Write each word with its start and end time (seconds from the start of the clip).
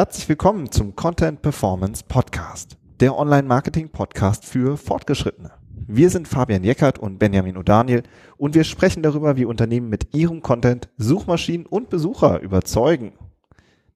Herzlich 0.00 0.30
willkommen 0.30 0.72
zum 0.72 0.96
Content 0.96 1.42
Performance 1.42 2.02
Podcast, 2.08 2.78
der 3.00 3.18
Online-Marketing-Podcast 3.18 4.46
für 4.46 4.78
Fortgeschrittene. 4.78 5.50
Wir 5.74 6.08
sind 6.08 6.26
Fabian 6.26 6.64
Jeckert 6.64 6.98
und 6.98 7.18
Benjamin 7.18 7.58
O'Daniel 7.58 8.04
und 8.38 8.54
wir 8.54 8.64
sprechen 8.64 9.02
darüber, 9.02 9.36
wie 9.36 9.44
Unternehmen 9.44 9.90
mit 9.90 10.14
ihrem 10.14 10.40
Content 10.40 10.88
Suchmaschinen 10.96 11.66
und 11.66 11.90
Besucher 11.90 12.40
überzeugen. 12.40 13.12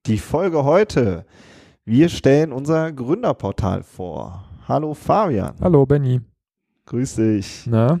Die 0.05 0.19
Folge 0.19 0.63
heute. 0.63 1.25
Wir 1.85 2.09
stellen 2.09 2.53
unser 2.53 2.91
Gründerportal 2.91 3.81
vor. 3.81 4.47
Hallo 4.67 4.93
Fabian. 4.93 5.55
Hallo 5.59 5.87
Benny. 5.87 6.21
Grüß 6.85 7.15
dich. 7.15 7.63
Na? 7.65 7.99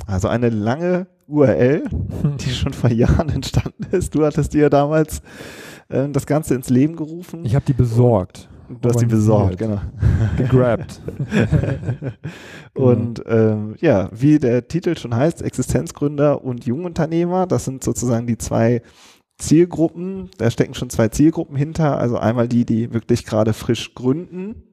Also 0.07 0.29
eine 0.29 0.49
lange 0.49 1.09
URL, 1.27 1.83
die 2.41 2.51
schon 2.51 2.73
vor 2.73 2.91
Jahren 2.91 3.29
entstanden 3.29 3.85
ist. 3.91 4.15
Du 4.15 4.25
hattest 4.25 4.55
dir 4.55 4.63
ja 4.63 4.71
damals 4.71 5.21
äh, 5.89 6.09
das 6.09 6.27
Ganze 6.27 6.55
ins 6.55 6.71
Leben 6.71 6.95
gerufen. 6.95 7.45
Ich 7.45 7.57
habe 7.57 7.65
die 7.67 7.73
besorgt. 7.73 8.49
Du 8.81 8.89
hast 8.89 9.01
die 9.01 9.07
besorgt, 9.07 9.59
genau. 9.59 9.81
Gegrabt. 10.37 11.01
und 12.75 13.23
ähm, 13.27 13.77
ja, 13.81 14.09
wie 14.13 14.41
der 14.41 14.67
Titel 14.67 14.97
schon 14.97 15.15
heißt, 15.15 15.41
Existenzgründer 15.41 16.45
und 16.45 16.67
Jungunternehmer, 16.67 17.47
das 17.47 17.65
sind 17.65 17.85
sozusagen 17.85 18.27
die 18.27 18.39
zwei 18.39 18.83
Zielgruppen. 19.39 20.31
Da 20.39 20.51
stecken 20.51 20.75
schon 20.75 20.91
zwei 20.91 21.07
Zielgruppen 21.09 21.57
hinter. 21.57 21.99
Also 21.99 22.19
einmal 22.19 22.49
die, 22.49 22.65
die 22.65 22.93
wirklich 22.93 23.25
gerade 23.25 23.53
frisch 23.53 23.95
gründen 23.95 24.65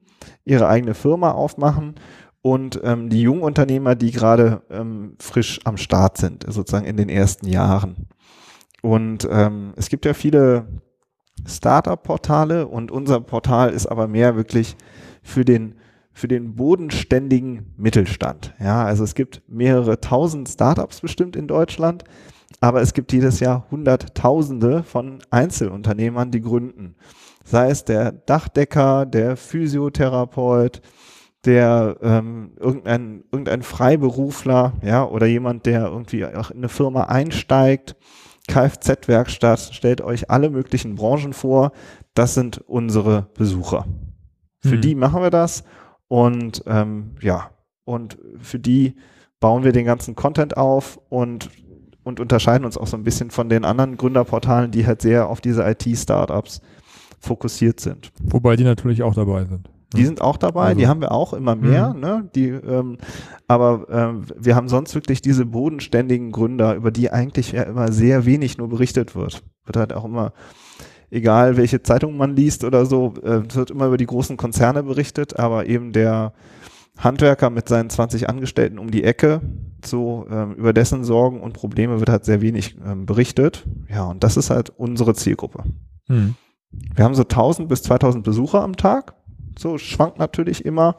ihre 0.44 0.68
eigene 0.68 0.94
Firma 0.94 1.32
aufmachen 1.32 1.94
und 2.42 2.80
ähm, 2.84 3.08
die 3.08 3.22
jungen 3.22 3.42
Unternehmer, 3.42 3.94
die 3.94 4.12
gerade 4.12 4.62
ähm, 4.70 5.16
frisch 5.18 5.60
am 5.64 5.76
Start 5.76 6.18
sind, 6.18 6.44
sozusagen 6.46 6.86
in 6.86 6.96
den 6.96 7.08
ersten 7.08 7.48
Jahren. 7.48 8.08
Und 8.82 9.26
ähm, 9.30 9.72
es 9.76 9.88
gibt 9.88 10.04
ja 10.04 10.12
viele 10.12 10.66
Startup-Portale 11.46 12.66
und 12.66 12.90
unser 12.90 13.20
Portal 13.20 13.70
ist 13.70 13.86
aber 13.86 14.08
mehr 14.08 14.36
wirklich 14.36 14.76
für 15.22 15.44
den 15.44 15.76
für 16.14 16.28
den 16.28 16.54
bodenständigen 16.54 17.74
Mittelstand. 17.76 18.54
Ja, 18.60 18.84
also 18.84 19.02
es 19.02 19.16
gibt 19.16 19.42
mehrere 19.48 20.00
tausend 20.00 20.48
Startups 20.48 21.00
bestimmt 21.00 21.34
in 21.34 21.48
Deutschland, 21.48 22.04
aber 22.60 22.80
es 22.82 22.94
gibt 22.94 23.12
jedes 23.12 23.40
Jahr 23.40 23.66
Hunderttausende 23.70 24.84
von 24.84 25.18
Einzelunternehmern, 25.30 26.30
die 26.30 26.40
gründen 26.40 26.94
sei 27.44 27.70
es 27.70 27.84
der 27.84 28.12
Dachdecker, 28.12 29.06
der 29.06 29.36
Physiotherapeut, 29.36 30.80
der 31.44 31.98
ähm, 32.02 32.52
irgendein, 32.58 33.24
irgendein 33.30 33.62
Freiberufler, 33.62 34.72
ja, 34.82 35.04
oder 35.06 35.26
jemand, 35.26 35.66
der 35.66 35.86
irgendwie 35.86 36.24
auch 36.24 36.50
in 36.50 36.58
eine 36.58 36.68
Firma 36.68 37.04
einsteigt. 37.04 37.96
Kfz-Werkstatt 38.48 39.74
stellt 39.74 40.00
euch 40.00 40.30
alle 40.30 40.50
möglichen 40.50 40.96
Branchen 40.96 41.32
vor. 41.32 41.72
Das 42.14 42.34
sind 42.34 42.58
unsere 42.66 43.28
Besucher. 43.34 43.86
Für 44.60 44.76
mhm. 44.76 44.80
die 44.80 44.94
machen 44.94 45.22
wir 45.22 45.30
das 45.30 45.64
und 46.08 46.62
ähm, 46.66 47.16
ja, 47.20 47.50
und 47.84 48.18
für 48.40 48.58
die 48.58 48.96
bauen 49.40 49.64
wir 49.64 49.72
den 49.72 49.84
ganzen 49.84 50.14
Content 50.14 50.56
auf 50.56 50.98
und 51.08 51.50
und 52.02 52.20
unterscheiden 52.20 52.66
uns 52.66 52.76
auch 52.76 52.86
so 52.86 52.98
ein 52.98 53.02
bisschen 53.02 53.30
von 53.30 53.48
den 53.48 53.64
anderen 53.64 53.96
Gründerportalen, 53.96 54.70
die 54.70 54.86
halt 54.86 55.00
sehr 55.00 55.26
auf 55.26 55.40
diese 55.40 55.66
IT-Startups 55.66 56.60
fokussiert 57.24 57.80
sind. 57.80 58.12
Wobei 58.22 58.56
die 58.56 58.64
natürlich 58.64 59.02
auch 59.02 59.14
dabei 59.14 59.44
sind. 59.44 59.68
Die 59.94 60.00
ne? 60.00 60.06
sind 60.06 60.20
auch 60.20 60.36
dabei, 60.36 60.68
also. 60.68 60.78
die 60.78 60.86
haben 60.86 61.00
wir 61.00 61.12
auch 61.12 61.32
immer 61.32 61.54
mehr, 61.56 61.94
mhm. 61.94 62.00
ne? 62.00 62.30
Die, 62.34 62.48
ähm, 62.48 62.98
aber 63.46 63.86
ähm, 63.90 64.24
wir 64.36 64.56
haben 64.56 64.68
sonst 64.68 64.94
wirklich 64.94 65.22
diese 65.22 65.46
bodenständigen 65.46 66.32
Gründer, 66.32 66.74
über 66.74 66.90
die 66.90 67.10
eigentlich 67.10 67.52
ja 67.52 67.62
immer 67.62 67.92
sehr 67.92 68.24
wenig 68.24 68.58
nur 68.58 68.68
berichtet 68.68 69.14
wird. 69.14 69.42
Wird 69.64 69.76
halt 69.76 69.92
auch 69.92 70.04
immer, 70.04 70.32
egal 71.10 71.56
welche 71.56 71.82
Zeitung 71.82 72.16
man 72.16 72.34
liest 72.34 72.64
oder 72.64 72.86
so, 72.86 73.14
äh, 73.22 73.42
wird 73.54 73.70
immer 73.70 73.86
über 73.86 73.96
die 73.96 74.06
großen 74.06 74.36
Konzerne 74.36 74.82
berichtet, 74.82 75.38
aber 75.38 75.66
eben 75.66 75.92
der 75.92 76.32
Handwerker 76.96 77.50
mit 77.50 77.68
seinen 77.68 77.90
20 77.90 78.28
Angestellten 78.28 78.78
um 78.78 78.90
die 78.90 79.04
Ecke, 79.04 79.40
so 79.84 80.26
ähm, 80.30 80.54
über 80.54 80.72
dessen 80.72 81.04
Sorgen 81.04 81.40
und 81.40 81.52
Probleme 81.52 81.98
wird 81.98 82.08
halt 82.08 82.24
sehr 82.24 82.40
wenig 82.40 82.76
ähm, 82.84 83.04
berichtet. 83.06 83.64
Ja, 83.88 84.04
und 84.04 84.24
das 84.24 84.36
ist 84.36 84.50
halt 84.50 84.70
unsere 84.70 85.14
Zielgruppe. 85.14 85.64
Mhm. 86.08 86.36
Wir 86.94 87.04
haben 87.04 87.14
so 87.14 87.22
1000 87.22 87.68
bis 87.68 87.82
2000 87.82 88.24
Besucher 88.24 88.62
am 88.62 88.76
Tag. 88.76 89.14
So 89.58 89.78
schwankt 89.78 90.18
natürlich 90.18 90.64
immer. 90.64 90.96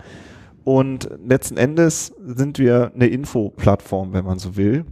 Und 0.63 1.09
letzten 1.24 1.58
Endes 1.58 2.13
sind 2.24 2.58
wir 2.58 2.91
eine 2.96 3.08
Infoplattform, 3.08 4.13
wenn 4.13 4.25
man 4.25 4.40
so 4.40 4.56
will, 4.56 4.86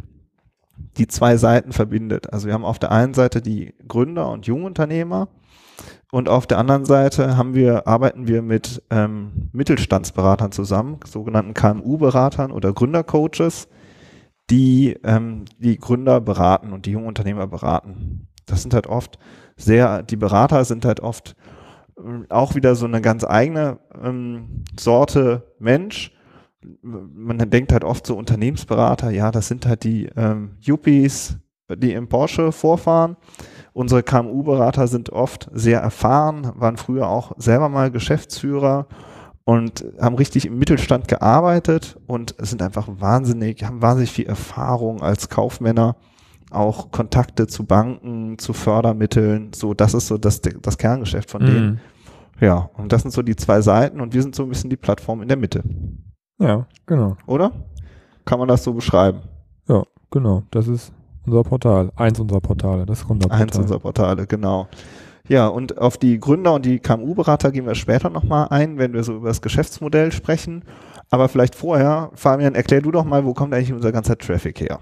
die 0.97 1.07
zwei 1.07 1.38
Seiten 1.38 1.71
verbindet. 1.71 2.31
Also 2.31 2.47
wir 2.47 2.53
haben 2.53 2.66
auf 2.66 2.79
der 2.79 2.91
einen 2.91 3.13
Seite 3.13 3.41
die 3.41 3.73
Gründer 3.88 4.29
und 4.29 4.45
Jungunternehmer 4.45 5.29
und 6.13 6.29
auf 6.29 6.45
der 6.45 6.59
anderen 6.59 6.85
Seite 6.85 7.38
haben 7.38 7.55
wir, 7.55 7.88
arbeiten 7.88 8.27
wir 8.27 8.44
mit 8.44 8.83
ähm, 8.91 9.50
Mittelstandsberatern 9.51 10.51
zusammen, 10.51 11.00
sogenannten 11.05 11.55
KMU-Beratern 11.55 12.51
oder 12.51 12.71
Gründercoaches, 12.71 13.67
die 14.51 14.95
ähm, 15.03 15.45
die 15.57 15.79
Gründer 15.79 16.21
beraten 16.21 16.71
und 16.71 16.85
die 16.85 16.91
Jungunternehmer 16.91 17.47
beraten. 17.47 18.27
Das 18.45 18.61
sind 18.61 18.75
halt 18.75 18.85
oft 18.85 19.17
sehr, 19.55 20.03
die 20.03 20.15
Berater 20.15 20.65
sind 20.65 20.85
halt 20.85 20.99
oft 20.99 21.35
äh, 21.97 22.29
auch 22.29 22.55
wieder 22.55 22.75
so 22.75 22.85
eine 22.85 23.01
ganz 23.01 23.23
eigene 23.23 23.79
ähm, 24.01 24.63
Sorte 24.79 25.53
Mensch. 25.59 26.11
Man 26.81 27.37
denkt 27.49 27.73
halt 27.73 27.83
oft 27.83 28.07
so 28.07 28.15
Unternehmensberater, 28.15 29.09
ja, 29.09 29.31
das 29.31 29.49
sind 29.49 29.65
halt 29.65 29.83
die 29.83 30.05
ähm, 30.15 30.51
Yuppies, 30.61 31.37
die 31.75 31.91
im 31.91 32.07
Porsche 32.07 32.53
vorfahren. 32.53 33.17
Unsere 33.73 34.03
KMU-Berater 34.03 34.88
sind 34.88 35.09
oft 35.09 35.50
sehr 35.51 35.81
erfahren, 35.81 36.53
waren 36.56 36.77
früher 36.77 37.09
auch 37.09 37.33
selber 37.38 37.67
mal 37.67 37.91
Geschäftsführer 37.91 38.88
und 39.45 39.83
haben 39.99 40.15
richtig 40.15 40.45
im 40.45 40.57
Mittelstand 40.57 41.07
gearbeitet 41.07 41.99
und 42.07 42.35
sind 42.39 42.61
einfach 42.61 42.88
wahnsinnig, 42.88 43.63
haben 43.63 43.81
wahnsinnig 43.81 44.11
viel 44.11 44.27
Erfahrung 44.27 45.01
als 45.01 45.27
Kaufmänner 45.27 45.97
auch 46.53 46.91
Kontakte 46.91 47.47
zu 47.47 47.65
Banken, 47.65 48.38
zu 48.38 48.53
Fördermitteln, 48.53 49.51
so 49.53 49.73
das 49.73 49.94
ist 49.94 50.07
so 50.07 50.17
das, 50.17 50.41
das 50.41 50.77
Kerngeschäft 50.77 51.29
von 51.29 51.45
denen. 51.45 51.65
Mhm. 51.65 51.79
Ja, 52.39 52.69
und 52.77 52.91
das 52.91 53.03
sind 53.03 53.11
so 53.11 53.21
die 53.21 53.35
zwei 53.35 53.61
Seiten 53.61 54.01
und 54.01 54.13
wir 54.13 54.21
sind 54.21 54.35
so 54.35 54.44
ein 54.44 54.50
bisschen 54.50 54.69
die 54.69 54.77
Plattform 54.77 55.21
in 55.21 55.27
der 55.27 55.38
Mitte. 55.38 55.63
Ja, 56.39 56.65
genau. 56.85 57.15
Oder? 57.27 57.51
Kann 58.25 58.39
man 58.39 58.47
das 58.47 58.63
so 58.63 58.73
beschreiben? 58.73 59.21
Ja, 59.67 59.83
genau. 60.11 60.44
Das 60.51 60.67
ist 60.67 60.91
unser 61.25 61.44
Portal. 61.44 61.91
Eins 61.95 62.19
unserer 62.19 62.41
Portale, 62.41 62.85
das 62.85 63.06
Gründerportal. 63.06 63.41
Eins 63.41 63.57
unserer 63.57 63.79
Portale, 63.79 64.27
genau. 64.27 64.67
Ja, 65.27 65.47
und 65.47 65.77
auf 65.77 65.97
die 65.97 66.19
Gründer 66.19 66.53
und 66.53 66.65
die 66.65 66.79
KMU-Berater 66.79 67.51
gehen 67.51 67.65
wir 67.65 67.75
später 67.75 68.09
nochmal 68.09 68.47
ein, 68.49 68.77
wenn 68.77 68.94
wir 68.94 69.03
so 69.03 69.15
über 69.15 69.29
das 69.29 69.41
Geschäftsmodell 69.41 70.11
sprechen. 70.11 70.63
Aber 71.09 71.29
vielleicht 71.29 71.56
vorher, 71.56 72.11
Fabian, 72.15 72.56
erklär 72.56 72.81
du 72.81 72.91
doch 72.91 73.06
mal, 73.06 73.23
wo 73.23 73.33
kommt 73.33 73.53
eigentlich 73.53 73.71
unser 73.71 73.91
ganzer 73.91 74.17
Traffic 74.17 74.59
her? 74.59 74.79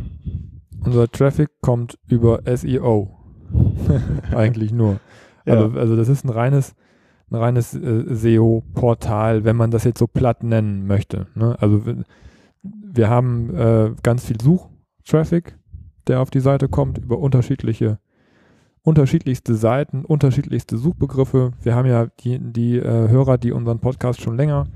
Unser 0.83 1.10
Traffic 1.10 1.50
kommt 1.62 1.98
über 2.07 2.42
SEO. 2.45 3.18
Eigentlich 4.36 4.72
nur. 4.72 5.00
Ja. 5.45 5.56
Also, 5.56 5.80
also, 5.80 5.95
das 5.95 6.10
ist 6.10 6.25
ein 6.25 6.30
reines, 6.30 6.75
ein 7.30 7.36
reines 7.36 7.74
äh, 7.74 8.04
SEO-Portal, 8.13 9.44
wenn 9.44 9.56
man 9.56 9.72
das 9.72 9.83
jetzt 9.83 10.00
so 10.00 10.07
platt 10.07 10.44
nennen 10.44 10.86
möchte. 10.86 11.28
Ne? 11.36 11.56
Also 11.60 11.81
wir, 12.63 13.10
haben 13.10 13.56
äh, 13.56 13.92
ganz 14.04 14.25
viel 14.25 14.39
Suchtraffic 14.39 15.57
der 16.07 16.19
auf 16.19 16.30
die 16.30 16.39
Seite 16.39 16.68
kommt, 16.68 16.98
über 16.98 17.19
unterschiedliche, 17.19 18.00
unterschiedlichste 18.84 19.56
Seiten, 19.56 20.06
unterschiedlichste 20.06 20.77
Suchbegriffe. 20.77 21.51
Wir 21.62 21.75
haben 21.75 21.88
ja 21.88 22.07
die, 22.19 22.39
die 22.39 22.77
äh, 22.77 23.10
Hörer, 23.10 23.38
die 23.38 23.51
unseren 23.51 23.80
Podcast 23.80 24.22
schon 24.22 24.38
länger 24.38 24.68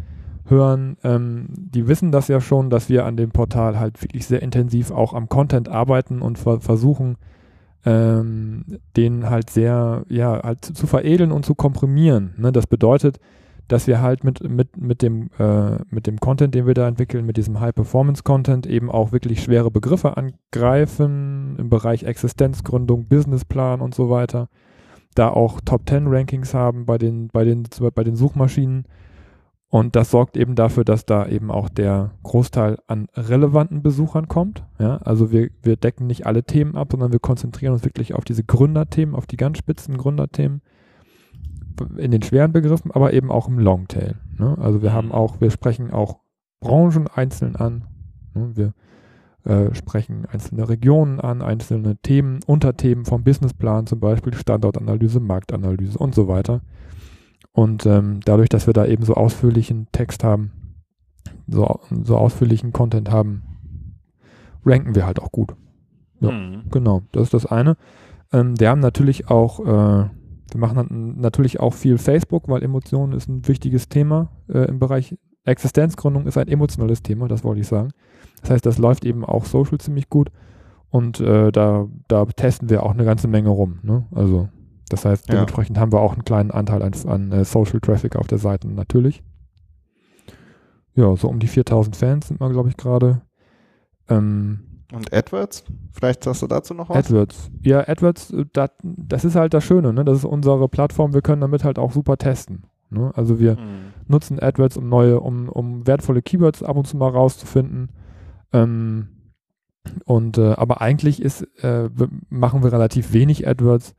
hören, 0.46 0.98
ähm, 1.04 1.48
die 1.50 1.88
wissen 1.88 2.12
das 2.12 2.28
ja 2.28 2.40
schon, 2.40 2.70
dass 2.70 2.90
wir 2.90 3.06
an 3.06 3.18
dem 3.18 3.32
Portal 3.32 3.80
halt 3.80 4.02
wirklich 4.02 4.26
sehr 4.26 4.42
intensiv 4.42 4.92
auch 4.92 5.14
am 5.14 5.30
Content 5.30 5.70
arbeiten 5.70 6.22
und 6.22 6.38
ver 6.38 6.60
versuchen, 6.62 7.18
ähm, 7.86 8.66
den 8.96 9.30
halt 9.30 9.50
sehr, 9.50 10.04
ja, 10.10 10.42
halt 10.44 10.66
zu, 10.66 10.88
veredeln 10.88 11.32
und 11.32 11.46
zu 11.46 11.56
komprimieren. 11.56 12.34
Ne? 12.38 12.52
Das 12.52 12.68
bedeutet, 12.68 13.20
dass 13.68 13.88
wir 13.88 14.02
halt 14.02 14.24
mit, 14.24 14.48
mit, 14.48 14.78
mit, 14.78 15.02
dem, 15.02 15.30
äh, 15.40 15.78
mit 15.90 16.08
dem 16.08 16.20
Content, 16.20 16.54
den 16.54 16.68
wir 16.68 16.74
da 16.74 16.88
entwickeln, 16.88 17.26
mit 17.26 17.38
diesem 17.38 17.60
High-Performance-Content 17.60 18.68
eben 18.68 18.92
auch 18.92 19.12
wirklich 19.12 19.42
schwere 19.42 19.72
Begriffe 19.72 20.18
angreifen 20.18 21.56
im 21.58 21.70
Bereich 21.70 22.04
Existenzgründung, 22.04 23.08
Businessplan 23.08 23.82
und 23.82 23.96
so 23.96 24.10
weiter. 24.10 24.50
Da 25.16 25.30
auch 25.30 25.62
Top-10-Rankings 25.62 26.54
haben 26.54 26.86
bei 26.86 26.98
den, 26.98 27.30
bei, 27.30 27.44
den, 27.44 27.64
bei 27.96 28.04
den 28.04 28.16
Suchmaschinen 28.16 28.86
und 29.70 29.96
das 29.96 30.12
sorgt 30.12 30.38
eben 30.38 30.56
dafür, 30.56 30.86
dass 30.86 31.06
da 31.06 31.28
eben 31.28 31.52
auch 31.52 31.70
der 31.70 32.12
Großteil 32.24 32.78
an 32.88 33.08
relevanten 33.16 33.82
Besuchern 33.82 34.28
kommt. 34.28 34.64
Ja, 34.80 34.98
also 34.98 35.32
wir, 35.32 35.50
wir 35.64 35.76
decken 35.76 36.08
nicht 36.08 36.26
alle 36.26 36.44
Themen 36.44 36.76
ab, 36.76 36.90
sondern 36.92 37.12
wir 37.12 37.20
konzentrieren 37.20 37.74
uns 37.74 37.84
wirklich 37.84 38.14
auf 38.14 38.24
diese 38.24 38.44
Gründerthemen, 38.44 39.16
auf 39.16 39.26
die 39.26 39.38
ganz 39.38 39.58
spitzen 39.58 39.98
Gründerthemen 39.98 40.62
in 41.98 42.12
den 42.12 42.22
schweren 42.22 42.52
Begriffen, 42.52 42.92
aber 42.92 43.14
eben 43.14 43.32
auch 43.32 43.48
im 43.48 43.60
Longtail. 43.60 44.16
Ne? 44.38 44.58
Also 44.60 44.82
wir 44.82 44.94
haben 44.94 45.08
mhm. 45.08 45.14
auch, 45.14 45.42
wir 45.42 45.52
sprechen 45.52 45.92
auch 45.92 46.20
Branchen 46.62 47.08
einzeln 47.08 47.56
an. 47.56 47.84
Ne? 48.34 48.52
Wir 48.56 48.74
äh, 49.44 49.74
sprechen 49.76 50.26
einzelne 50.26 50.70
Regionen 50.70 51.20
an, 51.20 51.42
einzelne 51.42 51.98
Themen, 51.98 52.40
Unterthemen 52.46 53.06
vom 53.06 53.24
Businessplan, 53.24 53.88
zum 53.88 54.00
Beispiel 54.00 54.34
Standortanalyse, 54.34 55.20
Marktanalyse 55.20 55.98
und 55.98 56.16
so 56.16 56.28
weiter. 56.28 56.62
Und 57.56 57.86
ähm, 57.86 58.20
dadurch, 58.26 58.50
dass 58.50 58.68
wir 58.68 58.74
da 58.74 58.86
eben 58.86 59.06
so 59.06 59.14
ausführlichen 59.14 59.88
Text 59.94 60.26
haben, 60.26 60.52
so, 61.48 61.80
so 62.04 62.18
ausführlichen 62.18 62.74
Content 62.74 63.10
haben, 63.10 63.44
ranken 64.66 64.94
wir 64.94 65.06
halt 65.06 65.22
auch 65.22 65.32
gut. 65.32 65.56
Ja, 66.20 66.32
mhm. 66.32 66.64
genau, 66.70 67.04
das 67.14 67.24
ist 67.24 67.34
das 67.34 67.46
eine. 67.46 67.78
Ähm, 68.34 68.60
wir 68.60 68.70
haben 68.70 68.82
natürlich 68.82 69.30
auch, 69.30 69.62
äh, 69.62 70.10
wir 70.52 70.60
machen 70.60 71.16
natürlich 71.22 71.62
auch 71.62 71.74
viel 71.74 71.98
Facebook, 71.98 72.50
weil 72.50 72.62
Emotionen 72.62 73.14
ist 73.14 73.30
ein 73.30 73.48
wichtiges 73.48 73.88
Thema 73.88 74.30
äh, 74.50 74.68
im 74.68 74.80
Bereich 74.80 75.16
Existenzgründung 75.46 76.26
ist 76.26 76.38
ein 76.38 76.48
emotionales 76.48 77.04
Thema, 77.04 77.28
das 77.28 77.44
wollte 77.44 77.62
ich 77.62 77.68
sagen. 77.68 77.92
Das 78.42 78.50
heißt, 78.50 78.66
das 78.66 78.80
läuft 78.80 79.06
eben 79.06 79.24
auch 79.24 79.46
social 79.46 79.78
ziemlich 79.78 80.10
gut 80.10 80.30
und 80.90 81.20
äh, 81.20 81.52
da, 81.52 81.88
da 82.08 82.26
testen 82.26 82.70
wir 82.70 82.84
auch 82.84 82.92
eine 82.92 83.06
ganze 83.06 83.28
Menge 83.28 83.50
rum. 83.50 83.80
Ne? 83.84 84.06
Also 84.12 84.50
das 84.90 85.06
heißt, 85.06 85.32
dementsprechend 85.32 85.78
ja. 85.78 85.82
haben 85.82 85.92
wir 85.92 86.00
auch 86.00 86.14
einen 86.14 86.26
kleinen 86.26 86.52
Anteil 86.52 86.84
an, 86.84 86.94
an 87.08 87.34
uh, 87.34 87.44
Social 87.44 87.80
Traffic 87.80 88.16
auf 88.16 88.28
der 88.28 88.38
Seite 88.38 88.68
natürlich. 88.68 89.24
Ja, 90.94 91.16
so 91.16 91.28
um 91.28 91.40
die 91.40 91.48
4000 91.48 91.96
Fans 91.96 92.28
sind 92.28 92.40
wir, 92.40 92.50
glaube 92.50 92.70
ich, 92.70 92.78
gerade. 92.78 93.22
Ähm, 94.08 94.84
und 94.94 95.12
AdWords? 95.12 95.66
Vielleicht 95.92 96.26
hast 96.28 96.42
du 96.42 96.48
dazu 96.48 96.74
noch 96.74 96.90
was? 96.90 96.98
AdWords. 96.98 97.52
Ja, 97.64 97.88
AdWords, 97.88 98.32
äh, 98.32 98.46
dat, 98.54 98.74
das 98.84 99.26
ist 99.26 99.36
halt 99.36 99.54
das 99.54 99.64
Schöne, 99.64 99.92
ne? 99.92 100.06
Das 100.06 100.20
ist 100.20 100.26
unsere 100.26 100.70
Plattform, 100.70 101.14
wir 101.14 101.22
können 101.22 101.42
damit 101.42 101.64
halt 101.64 101.80
auch 101.80 101.92
super 101.92 102.18
testen. 102.18 102.64
Ne? 102.90 103.12
Also 103.16 103.40
wir 103.40 103.54
mhm. 103.56 103.94
nutzen 104.08 104.40
AdWords, 104.40 104.78
um 104.78 104.88
neue, 104.88 105.20
um, 105.20 105.50
um 105.50 105.88
wertvolle 105.88 106.22
Keywords 106.22 106.64
ab 106.64 106.78
und 106.78 106.88
zu 106.88 106.98
mal 106.98 107.10
rauszufinden. 107.10 107.90
Ähm, 108.54 109.08
und 110.06 110.38
äh, 110.38 110.54
aber 110.54 110.82
eigentlich 110.82 111.22
ist, 111.22 111.42
äh, 111.64 111.90
machen 112.30 112.64
wir 112.64 112.72
relativ 112.72 113.12
wenig 113.14 113.48
AdWords 113.48 113.96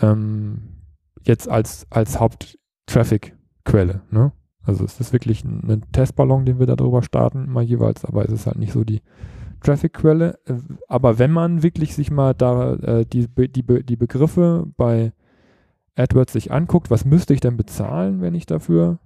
ähm, 0.00 0.76
jetzt 1.22 1.48
als, 1.48 1.86
als 1.90 2.20
Haupt-Traffic-Quelle. 2.20 4.02
Ne? 4.10 4.32
Also 4.62 4.84
es 4.84 5.00
ist 5.00 5.12
wirklich 5.12 5.44
ein, 5.44 5.62
ein, 5.68 5.84
Testballon, 5.92 6.44
den 6.44 6.58
wir 6.58 6.66
darüber 6.66 7.02
starten, 7.02 7.44
immer 7.44 7.62
jeweils, 7.62 8.04
aber 8.04 8.24
es 8.24 8.32
ist 8.32 8.46
halt 8.46 8.58
nicht 8.58 8.72
so 8.72 8.84
die 8.84 9.00
Traffic-Quelle. 9.62 10.38
Äh, 10.46 10.54
aber 10.88 11.18
wenn 11.18 11.30
man 11.30 11.62
wirklich 11.62 11.94
sich 11.94 12.10
mal 12.10 12.34
da 12.34 12.74
äh, 12.74 13.06
die, 13.06 13.28
die, 13.28 13.84
die 13.84 13.96
Begriffe 13.96 14.66
bei 14.76 15.12
AdWords 15.96 16.32
sich 16.32 16.52
anguckt, 16.52 16.90
was 16.90 17.04
müsste 17.04 17.32
ich 17.32 17.40
denn 17.40 17.56
bezahlen, 17.56 18.20
wenn 18.20 18.34
ich 18.34 18.46
dafür 18.46 18.98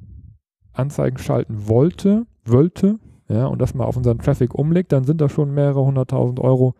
Anzeigen 0.73 1.19
schalten 1.19 1.69
wollte, 1.69 2.27
wollte, 2.45 2.99
ja, 3.29 3.47
und 3.47 3.61
das 3.61 3.75
mal 3.75 3.85
auf 3.85 3.97
unseren 3.97 4.19
Traffic 4.19 4.55
umlegt, 4.55 4.93
dann 4.93 5.05
sind 5.05 5.21
das 5.21 5.31
schon 5.31 5.55
mehrere 5.55 5.85
hunderttausend 5.85 6.41
Euro 6.41 6.75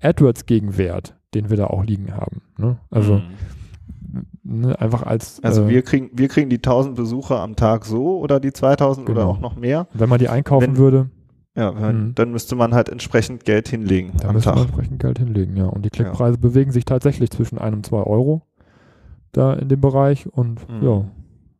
AdWords-Gegenwert 0.00 1.15
den 1.36 1.50
wir 1.50 1.56
da 1.56 1.66
auch 1.66 1.84
liegen 1.84 2.14
haben. 2.14 2.40
Ne? 2.56 2.78
Also 2.90 3.20
mhm. 4.42 4.62
ne, 4.62 4.80
einfach 4.80 5.04
als. 5.04 5.42
Also 5.44 5.64
äh, 5.64 5.68
wir 5.68 5.82
kriegen, 5.82 6.10
wir 6.12 6.28
kriegen 6.28 6.50
die 6.50 6.56
1000 6.56 6.96
Besucher 6.96 7.40
am 7.40 7.56
Tag 7.56 7.84
so 7.84 8.18
oder 8.18 8.40
die 8.40 8.52
2000 8.52 9.06
genau. 9.06 9.20
oder 9.20 9.28
auch 9.28 9.40
noch 9.40 9.56
mehr. 9.56 9.86
Wenn 9.92 10.08
man 10.08 10.18
die 10.18 10.28
einkaufen 10.28 10.68
wenn, 10.68 10.76
würde. 10.76 11.10
Ja, 11.54 11.72
mhm. 11.72 12.14
dann 12.14 12.32
müsste 12.32 12.54
man 12.54 12.74
halt 12.74 12.90
entsprechend 12.90 13.44
Geld 13.44 13.68
hinlegen. 13.68 14.12
Dann 14.20 14.34
müsste 14.34 14.50
Tag. 14.50 14.56
man 14.56 14.64
entsprechend 14.66 15.00
Geld 15.00 15.18
hinlegen, 15.18 15.56
ja. 15.56 15.66
Und 15.66 15.84
die 15.86 15.90
Klickpreise 15.90 16.34
ja. 16.34 16.40
bewegen 16.40 16.70
sich 16.70 16.84
tatsächlich 16.84 17.30
zwischen 17.30 17.58
einem 17.58 17.76
und 17.76 17.86
zwei 17.86 18.02
Euro 18.02 18.42
da 19.32 19.54
in 19.54 19.68
dem 19.68 19.80
Bereich 19.80 20.26
und 20.26 20.68
mhm. 20.68 20.86
ja. 20.86 21.04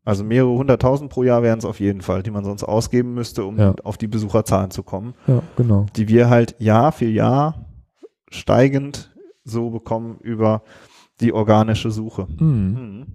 Also 0.05 0.23
mehrere 0.23 0.53
hunderttausend 0.53 1.11
pro 1.11 1.25
Jahr 1.25 1.43
wären 1.43 1.59
es 1.59 1.65
auf 1.65 1.81
jeden 1.81 2.01
Fall, 2.01 2.23
die 2.23 2.31
man 2.31 2.45
sonst 2.45 2.63
ausgeben 2.63 3.15
müsste, 3.15 3.45
um 3.45 3.59
ja. 3.59 3.75
auf 3.83 3.99
die 3.99 4.07
Besucherzahlen 4.07 4.71
zu 4.71 4.85
kommen. 4.85 5.15
Ja, 5.27 5.43
genau. 5.57 5.87
Die 5.97 6.07
wir 6.07 6.31
halt 6.31 6.55
Jahr 6.61 6.93
für 6.93 7.07
Jahr 7.07 7.67
steigend 8.31 9.16
so 9.47 9.71
bekommen 9.71 10.19
über 10.21 10.63
die 11.21 11.33
organische 11.33 11.91
Suche. 11.91 12.27
Mhm. 12.39 12.47
Mhm. 12.47 13.07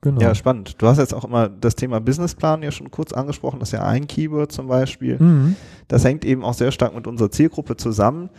Genau. 0.00 0.20
Ja, 0.20 0.34
spannend. 0.34 0.80
Du 0.80 0.86
hast 0.86 0.98
jetzt 0.98 1.12
auch 1.12 1.24
immer 1.24 1.48
das 1.48 1.74
Thema 1.74 2.00
Businessplan 2.00 2.62
ja 2.62 2.70
schon 2.70 2.90
kurz 2.90 3.12
angesprochen. 3.12 3.58
Das 3.58 3.70
ist 3.70 3.72
ja 3.72 3.84
ein 3.84 4.06
Keyword 4.06 4.52
zum 4.52 4.68
Beispiel. 4.68 5.18
Mhm. 5.18 5.56
Das 5.88 6.04
hängt 6.04 6.24
eben 6.24 6.44
auch 6.44 6.54
sehr 6.54 6.70
stark 6.70 6.94
mit 6.94 7.06
unserer 7.08 7.32
Zielgruppe 7.32 7.76
zusammen, 7.76 8.30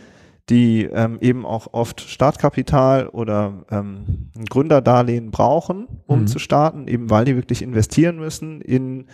die 0.48 0.84
ähm, 0.84 1.18
eben 1.20 1.44
auch 1.44 1.68
oft 1.72 2.00
Startkapital 2.00 3.08
oder 3.08 3.64
ähm, 3.70 4.30
ein 4.36 4.46
Gründerdarlehen 4.46 5.30
brauchen, 5.30 5.86
um 6.06 6.20
mhm. 6.20 6.26
zu 6.28 6.38
starten, 6.38 6.88
eben 6.88 7.10
weil 7.10 7.26
die 7.26 7.36
wirklich 7.36 7.60
investieren 7.60 8.16
müssen 8.16 8.62
in, 8.62 9.06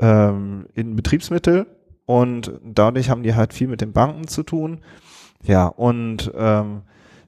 ähm, 0.00 0.66
in 0.74 0.96
Betriebsmittel 0.96 1.66
und 2.06 2.60
dadurch 2.64 3.08
haben 3.08 3.22
die 3.22 3.34
halt 3.34 3.54
viel 3.54 3.68
mit 3.68 3.80
den 3.80 3.92
Banken 3.92 4.26
zu 4.26 4.42
tun. 4.42 4.80
Ja, 5.44 5.66
und 5.66 6.32
ähm, 6.34 6.82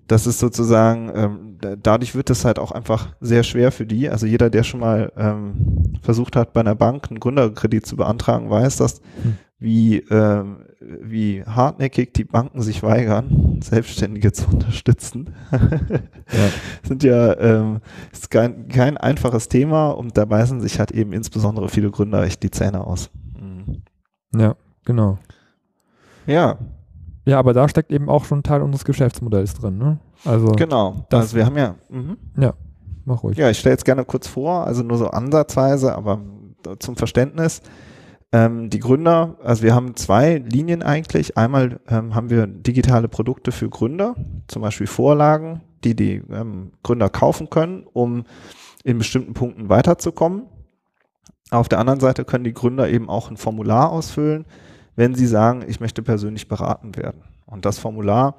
das 0.06 0.26
ist 0.26 0.38
sozusagen, 0.38 1.10
ähm, 1.14 1.58
dadurch 1.82 2.14
wird 2.14 2.30
es 2.30 2.44
halt 2.44 2.58
auch 2.58 2.70
einfach 2.70 3.14
sehr 3.20 3.42
schwer 3.42 3.72
für 3.72 3.86
die. 3.86 4.08
Also 4.08 4.26
jeder, 4.26 4.50
der 4.50 4.62
schon 4.62 4.80
mal 4.80 5.12
ähm, 5.16 5.98
versucht 6.02 6.36
hat, 6.36 6.52
bei 6.52 6.60
einer 6.60 6.74
Bank 6.74 7.08
einen 7.10 7.20
Gründerkredit 7.20 7.86
zu 7.86 7.96
beantragen, 7.96 8.48
weiß, 8.48 8.76
dass 8.76 9.00
hm. 9.22 9.36
wie, 9.58 9.98
ähm, 9.98 10.64
wie 10.80 11.42
hartnäckig 11.44 12.12
die 12.14 12.24
Banken 12.24 12.62
sich 12.62 12.82
weigern, 12.82 13.60
Selbstständige 13.62 14.32
zu 14.32 14.48
unterstützen. 14.52 15.34
ja. 15.50 16.48
Sind 16.84 17.02
ja 17.02 17.38
ähm, 17.40 17.80
ist 18.12 18.30
kein, 18.30 18.68
kein 18.68 18.96
einfaches 18.96 19.48
Thema 19.48 19.90
und 19.90 20.16
da 20.16 20.24
beißen 20.24 20.60
sich 20.60 20.78
halt 20.78 20.92
eben 20.92 21.12
insbesondere 21.12 21.68
viele 21.68 21.90
Gründer 21.90 22.22
echt 22.22 22.42
die 22.44 22.50
Zähne 22.50 22.86
aus. 22.86 23.10
Mhm. 23.40 23.82
Ja, 24.38 24.54
genau. 24.84 25.18
Ja, 26.26 26.58
ja, 27.26 27.38
aber 27.38 27.52
da 27.52 27.68
steckt 27.68 27.92
eben 27.92 28.08
auch 28.08 28.24
schon 28.24 28.38
ein 28.38 28.42
Teil 28.42 28.62
unseres 28.62 28.84
Geschäftsmodells 28.84 29.54
drin, 29.54 29.78
ne? 29.78 29.98
Also 30.24 30.52
genau. 30.52 31.06
Das, 31.10 31.22
also 31.22 31.36
wir 31.36 31.46
haben 31.46 31.58
ja. 31.58 31.74
Mh. 31.90 32.16
Ja, 32.38 32.54
mach 33.04 33.22
ruhig. 33.22 33.36
Ja, 33.36 33.50
ich 33.50 33.58
stelle 33.58 33.74
jetzt 33.74 33.84
gerne 33.84 34.04
kurz 34.04 34.28
vor, 34.28 34.66
also 34.66 34.82
nur 34.82 34.96
so 34.96 35.08
ansatzweise, 35.08 35.94
aber 35.94 36.20
zum 36.78 36.96
Verständnis. 36.96 37.62
Ähm, 38.32 38.70
die 38.70 38.80
Gründer, 38.80 39.36
also 39.42 39.62
wir 39.62 39.74
haben 39.74 39.96
zwei 39.96 40.38
Linien 40.38 40.82
eigentlich. 40.82 41.36
Einmal 41.36 41.80
ähm, 41.88 42.14
haben 42.14 42.30
wir 42.30 42.46
digitale 42.46 43.08
Produkte 43.08 43.52
für 43.52 43.68
Gründer, 43.68 44.14
zum 44.48 44.62
Beispiel 44.62 44.86
Vorlagen, 44.86 45.62
die 45.84 45.94
die 45.94 46.22
ähm, 46.30 46.72
Gründer 46.82 47.08
kaufen 47.08 47.50
können, 47.50 47.86
um 47.92 48.24
in 48.84 48.98
bestimmten 48.98 49.34
Punkten 49.34 49.68
weiterzukommen. 49.68 50.42
Auf 51.50 51.68
der 51.68 51.78
anderen 51.78 52.00
Seite 52.00 52.24
können 52.24 52.44
die 52.44 52.52
Gründer 52.54 52.88
eben 52.88 53.08
auch 53.08 53.30
ein 53.30 53.36
Formular 53.36 53.90
ausfüllen, 53.90 54.44
wenn 54.96 55.14
Sie 55.14 55.26
sagen, 55.26 55.64
ich 55.68 55.80
möchte 55.80 56.02
persönlich 56.02 56.48
beraten 56.48 56.96
werden. 56.96 57.22
Und 57.46 57.64
das 57.64 57.78
Formular, 57.78 58.36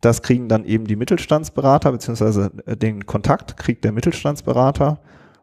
das 0.00 0.22
kriegen 0.22 0.48
dann 0.48 0.64
eben 0.64 0.86
die 0.86 0.96
Mittelstandsberater, 0.96 1.92
beziehungsweise 1.92 2.50
äh, 2.64 2.76
den 2.76 3.06
Kontakt 3.06 3.56
kriegt 3.56 3.84
der 3.84 3.92
Mittelstandsberater 3.92 4.98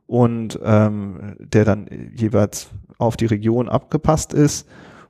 und 0.08 0.60
ähm, 0.64 1.36
der 1.40 1.66
dann 1.66 1.88
jeweils 2.16 2.70
auf 2.98 3.18
die 3.18 3.26
Region 3.26 3.70
abgepasst 3.70 4.34
ist. 4.34 4.68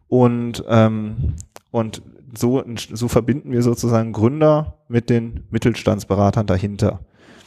Und, 0.07 0.63
ähm, 0.67 1.35
und 1.71 2.01
so, 2.37 2.63
so 2.93 3.07
verbinden 3.07 3.51
wir 3.51 3.61
sozusagen 3.61 4.11
Gründer 4.11 4.75
mit 4.87 5.09
den 5.09 5.43
Mittelstandsberatern 5.51 6.47
dahinter. 6.47 6.99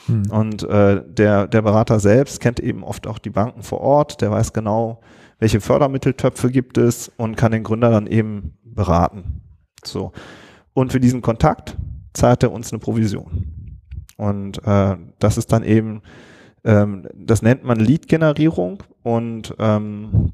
Hm. 0.07 0.31
Und 0.31 0.63
äh, 0.63 1.03
der, 1.07 1.47
der 1.47 1.63
Berater 1.63 2.01
selbst 2.01 2.41
kennt 2.41 2.61
eben 2.61 2.85
oft 2.85 3.07
auch 3.07 3.19
die 3.19 3.31
Banken 3.31 3.63
vor 3.63 3.81
Ort, 3.81 4.21
der 4.21 4.31
weiß 4.31 4.53
genau, 4.53 5.01
welche 5.39 5.61
Fördermitteltöpfe 5.61 6.51
gibt 6.51 6.79
es 6.79 7.11
und 7.17 7.37
kann 7.37 7.53
den 7.53 7.63
Gründer 7.63 7.91
dann 7.91 8.07
eben 8.07 8.59
beraten. 8.65 9.43
So. 9.85 10.13
Und 10.73 10.93
für 10.93 11.01
diesen 11.01 11.23
Kontakt 11.23 11.77
zahlt 12.15 12.43
er 12.43 12.53
uns 12.53 12.73
eine 12.73 12.81
Provision. 12.81 13.79
Und 14.17 14.65
äh, 14.65 14.97
das 15.19 15.37
ist 15.37 15.53
dann 15.53 15.63
eben, 15.63 16.03
ähm, 16.65 17.07
das 17.15 17.43
nennt 17.43 17.65
man 17.65 17.79
Lead-Generierung 17.79 18.83
und 19.03 19.55
ähm, 19.59 20.33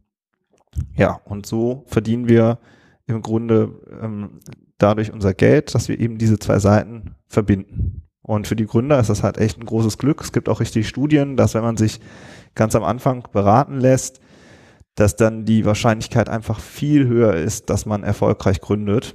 ja, 0.95 1.21
und 1.25 1.47
so 1.47 1.85
verdienen 1.87 2.29
wir 2.29 2.59
im 3.07 3.23
Grunde 3.23 3.73
ähm, 4.01 4.41
dadurch 4.79 5.13
unser 5.13 5.35
Geld, 5.35 5.75
dass 5.75 5.89
wir 5.89 5.99
eben 5.99 6.19
diese 6.19 6.39
zwei 6.39 6.59
Seiten 6.59 7.17
verbinden. 7.27 8.03
Und 8.23 8.47
für 8.47 8.57
die 8.57 8.67
Gründer 8.67 9.01
ist 9.01 9.11
das 9.11 9.25
halt 9.25 9.39
echt 9.39 9.59
ein 9.59 9.67
großes 9.67 9.99
Glück. 9.99 10.21
Es 10.21 10.33
gibt 10.33 10.49
auch 10.49 10.61
richtig 10.61 10.89
Studien, 10.89 11.37
dass 11.37 11.55
wenn 11.55 11.63
man 11.63 11.77
sich 11.77 12.01
ganz 12.55 12.77
am 12.77 12.85
Anfang 12.85 13.27
beraten 13.33 13.81
lässt, 13.81 14.21
dass 14.95 15.17
dann 15.17 15.45
die 15.45 15.65
Wahrscheinlichkeit 15.65 16.29
einfach 16.29 16.61
viel 16.61 17.07
höher 17.07 17.35
ist, 17.35 17.71
dass 17.71 17.87
man 17.87 18.03
erfolgreich 18.03 18.61
gründet. 18.61 19.15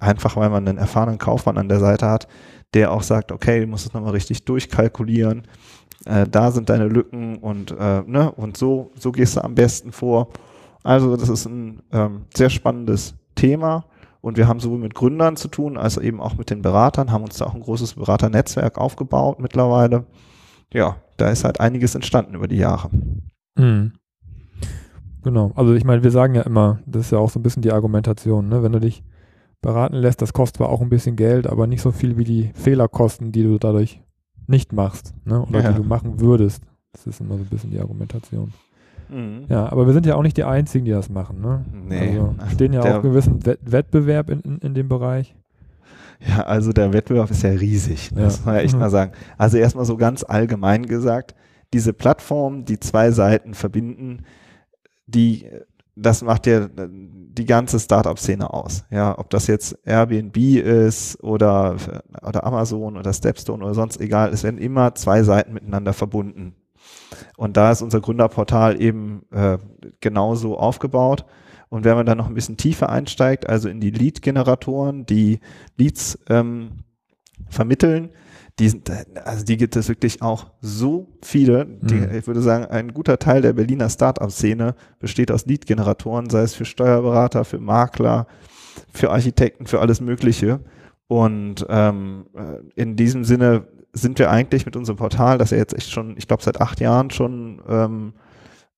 Einfach 0.00 0.36
weil 0.36 0.50
man 0.50 0.66
einen 0.66 0.78
erfahrenen 0.78 1.18
Kaufmann 1.18 1.58
an 1.58 1.68
der 1.68 1.80
Seite 1.80 2.08
hat, 2.08 2.28
der 2.74 2.92
auch 2.92 3.02
sagt, 3.02 3.32
okay, 3.32 3.60
du 3.60 3.66
musst 3.66 3.86
es 3.86 3.92
nochmal 3.92 4.12
richtig 4.12 4.44
durchkalkulieren. 4.44 5.42
Äh, 6.04 6.26
da 6.28 6.50
sind 6.50 6.68
deine 6.68 6.88
Lücken 6.88 7.38
und, 7.38 7.72
äh, 7.72 8.02
ne, 8.02 8.32
und 8.32 8.56
so, 8.56 8.90
so 8.96 9.12
gehst 9.12 9.36
du 9.36 9.44
am 9.44 9.54
besten 9.54 9.92
vor. 9.92 10.28
Also 10.82 11.16
das 11.16 11.28
ist 11.28 11.46
ein 11.46 11.82
ähm, 11.92 12.22
sehr 12.34 12.50
spannendes 12.50 13.14
Thema 13.34 13.84
und 14.20 14.36
wir 14.36 14.48
haben 14.48 14.60
sowohl 14.60 14.78
mit 14.78 14.94
Gründern 14.94 15.36
zu 15.36 15.48
tun, 15.48 15.76
als 15.76 15.96
eben 15.96 16.20
auch 16.20 16.34
mit 16.34 16.50
den 16.50 16.62
Beratern, 16.62 17.12
haben 17.12 17.24
uns 17.24 17.38
da 17.38 17.46
auch 17.46 17.54
ein 17.54 17.60
großes 17.60 17.94
Beraternetzwerk 17.94 18.78
aufgebaut 18.78 19.40
mittlerweile. 19.40 20.06
Ja, 20.72 20.96
da 21.18 21.30
ist 21.30 21.44
halt 21.44 21.60
einiges 21.60 21.94
entstanden 21.94 22.34
über 22.34 22.48
die 22.48 22.56
Jahre. 22.56 22.88
Mhm. 23.56 23.92
Genau, 25.22 25.52
also 25.54 25.74
ich 25.74 25.84
meine, 25.84 26.02
wir 26.02 26.10
sagen 26.10 26.34
ja 26.34 26.42
immer, 26.42 26.80
das 26.86 27.06
ist 27.06 27.12
ja 27.12 27.18
auch 27.18 27.30
so 27.30 27.38
ein 27.38 27.42
bisschen 27.42 27.62
die 27.62 27.72
Argumentation, 27.72 28.48
ne? 28.48 28.62
wenn 28.62 28.72
du 28.72 28.80
dich 28.80 29.04
beraten 29.60 29.96
lässt, 29.96 30.20
das 30.20 30.32
kostet 30.32 30.56
zwar 30.56 30.68
auch 30.68 30.80
ein 30.80 30.88
bisschen 30.88 31.14
Geld, 31.14 31.46
aber 31.46 31.66
nicht 31.66 31.80
so 31.80 31.92
viel 31.92 32.16
wie 32.16 32.24
die 32.24 32.50
Fehlerkosten, 32.54 33.30
die 33.30 33.44
du 33.44 33.58
dadurch 33.58 34.02
nicht 34.48 34.72
machst 34.72 35.14
ne? 35.24 35.40
oder 35.42 35.62
ja. 35.62 35.72
die 35.72 35.76
du 35.76 35.84
machen 35.84 36.20
würdest. 36.20 36.64
Das 36.92 37.06
ist 37.06 37.20
immer 37.20 37.36
so 37.36 37.42
ein 37.42 37.48
bisschen 37.48 37.70
die 37.70 37.78
Argumentation. 37.78 38.52
Mhm. 39.08 39.44
Ja, 39.48 39.70
aber 39.70 39.86
wir 39.86 39.92
sind 39.92 40.06
ja 40.06 40.16
auch 40.16 40.22
nicht 40.22 40.36
die 40.36 40.44
Einzigen, 40.44 40.84
die 40.84 40.90
das 40.90 41.08
machen. 41.08 41.40
Ne? 41.40 41.64
Nee. 41.88 42.18
Also 42.18 42.34
stehen 42.52 42.72
ja 42.72 42.98
auch 42.98 43.02
gewissen 43.02 43.44
Wett 43.46 43.60
Wettbewerb 43.62 44.30
in, 44.30 44.40
in, 44.40 44.58
in 44.58 44.74
dem 44.74 44.88
Bereich. 44.88 45.34
Ja, 46.26 46.42
also 46.42 46.72
der 46.72 46.92
Wettbewerb 46.92 47.30
ist 47.30 47.42
ja 47.42 47.50
riesig, 47.50 48.10
ja. 48.10 48.22
das 48.22 48.38
muss 48.38 48.46
man 48.46 48.54
ja 48.56 48.60
echt 48.62 48.74
mhm. 48.74 48.80
mal 48.80 48.90
sagen. 48.90 49.12
Also 49.38 49.58
erstmal 49.58 49.84
so 49.84 49.96
ganz 49.96 50.24
allgemein 50.24 50.86
gesagt, 50.86 51.34
diese 51.72 51.92
Plattformen, 51.92 52.64
die 52.64 52.78
zwei 52.78 53.10
Seiten 53.10 53.54
verbinden, 53.54 54.24
die, 55.06 55.48
das 55.94 56.22
macht 56.22 56.46
ja 56.46 56.68
die 56.68 57.46
ganze 57.46 57.80
Startup-Szene 57.80 58.52
aus. 58.52 58.84
Ja, 58.90 59.18
ob 59.18 59.30
das 59.30 59.46
jetzt 59.46 59.78
Airbnb 59.84 60.36
ist 60.36 61.22
oder, 61.22 61.76
oder 62.22 62.44
Amazon 62.44 62.96
oder 62.96 63.12
Stepstone 63.12 63.64
oder 63.64 63.74
sonst 63.74 64.00
egal, 64.00 64.32
es 64.32 64.42
werden 64.42 64.58
immer 64.58 64.94
zwei 64.94 65.22
Seiten 65.22 65.52
miteinander 65.54 65.92
verbunden. 65.92 66.54
Und 67.36 67.56
da 67.56 67.70
ist 67.70 67.82
unser 67.82 68.00
Gründerportal 68.00 68.80
eben 68.80 69.22
äh, 69.30 69.58
genauso 70.00 70.58
aufgebaut. 70.58 71.24
Und 71.68 71.84
wenn 71.84 71.96
man 71.96 72.04
dann 72.04 72.18
noch 72.18 72.26
ein 72.26 72.34
bisschen 72.34 72.58
tiefer 72.58 72.90
einsteigt, 72.90 73.48
also 73.48 73.68
in 73.68 73.80
die 73.80 73.90
Lead-Generatoren, 73.90 75.06
die 75.06 75.40
Leads 75.78 76.18
ähm, 76.28 76.84
vermitteln, 77.48 78.10
die 78.58 78.68
sind, 78.68 78.90
also 79.24 79.44
die 79.44 79.56
gibt 79.56 79.76
es 79.76 79.88
wirklich 79.88 80.20
auch 80.20 80.50
so 80.60 81.08
viele. 81.22 81.64
Die, 81.64 81.94
mhm. 81.94 82.14
Ich 82.14 82.26
würde 82.26 82.42
sagen, 82.42 82.66
ein 82.66 82.92
guter 82.92 83.18
Teil 83.18 83.42
der 83.42 83.54
Berliner 83.54 83.88
Startup-Szene 83.88 84.74
besteht 84.98 85.30
aus 85.30 85.46
Lead-Generatoren, 85.46 86.28
sei 86.28 86.42
es 86.42 86.54
für 86.54 86.64
Steuerberater, 86.64 87.44
für 87.44 87.58
Makler, 87.58 88.26
für 88.92 89.10
Architekten, 89.10 89.66
für 89.66 89.80
alles 89.80 90.00
Mögliche. 90.00 90.60
Und 91.08 91.66
ähm, 91.68 92.26
äh, 92.34 92.80
in 92.80 92.96
diesem 92.96 93.24
Sinne 93.24 93.66
sind 93.92 94.18
wir 94.18 94.30
eigentlich 94.30 94.66
mit 94.66 94.76
unserem 94.76 94.96
Portal, 94.96 95.38
das 95.38 95.50
ja 95.50 95.58
jetzt 95.58 95.74
echt 95.74 95.90
schon, 95.90 96.16
ich 96.16 96.26
glaube, 96.26 96.42
seit 96.42 96.60
acht 96.60 96.80
Jahren 96.80 97.10
schon 97.10 97.62
ähm, 97.68 98.14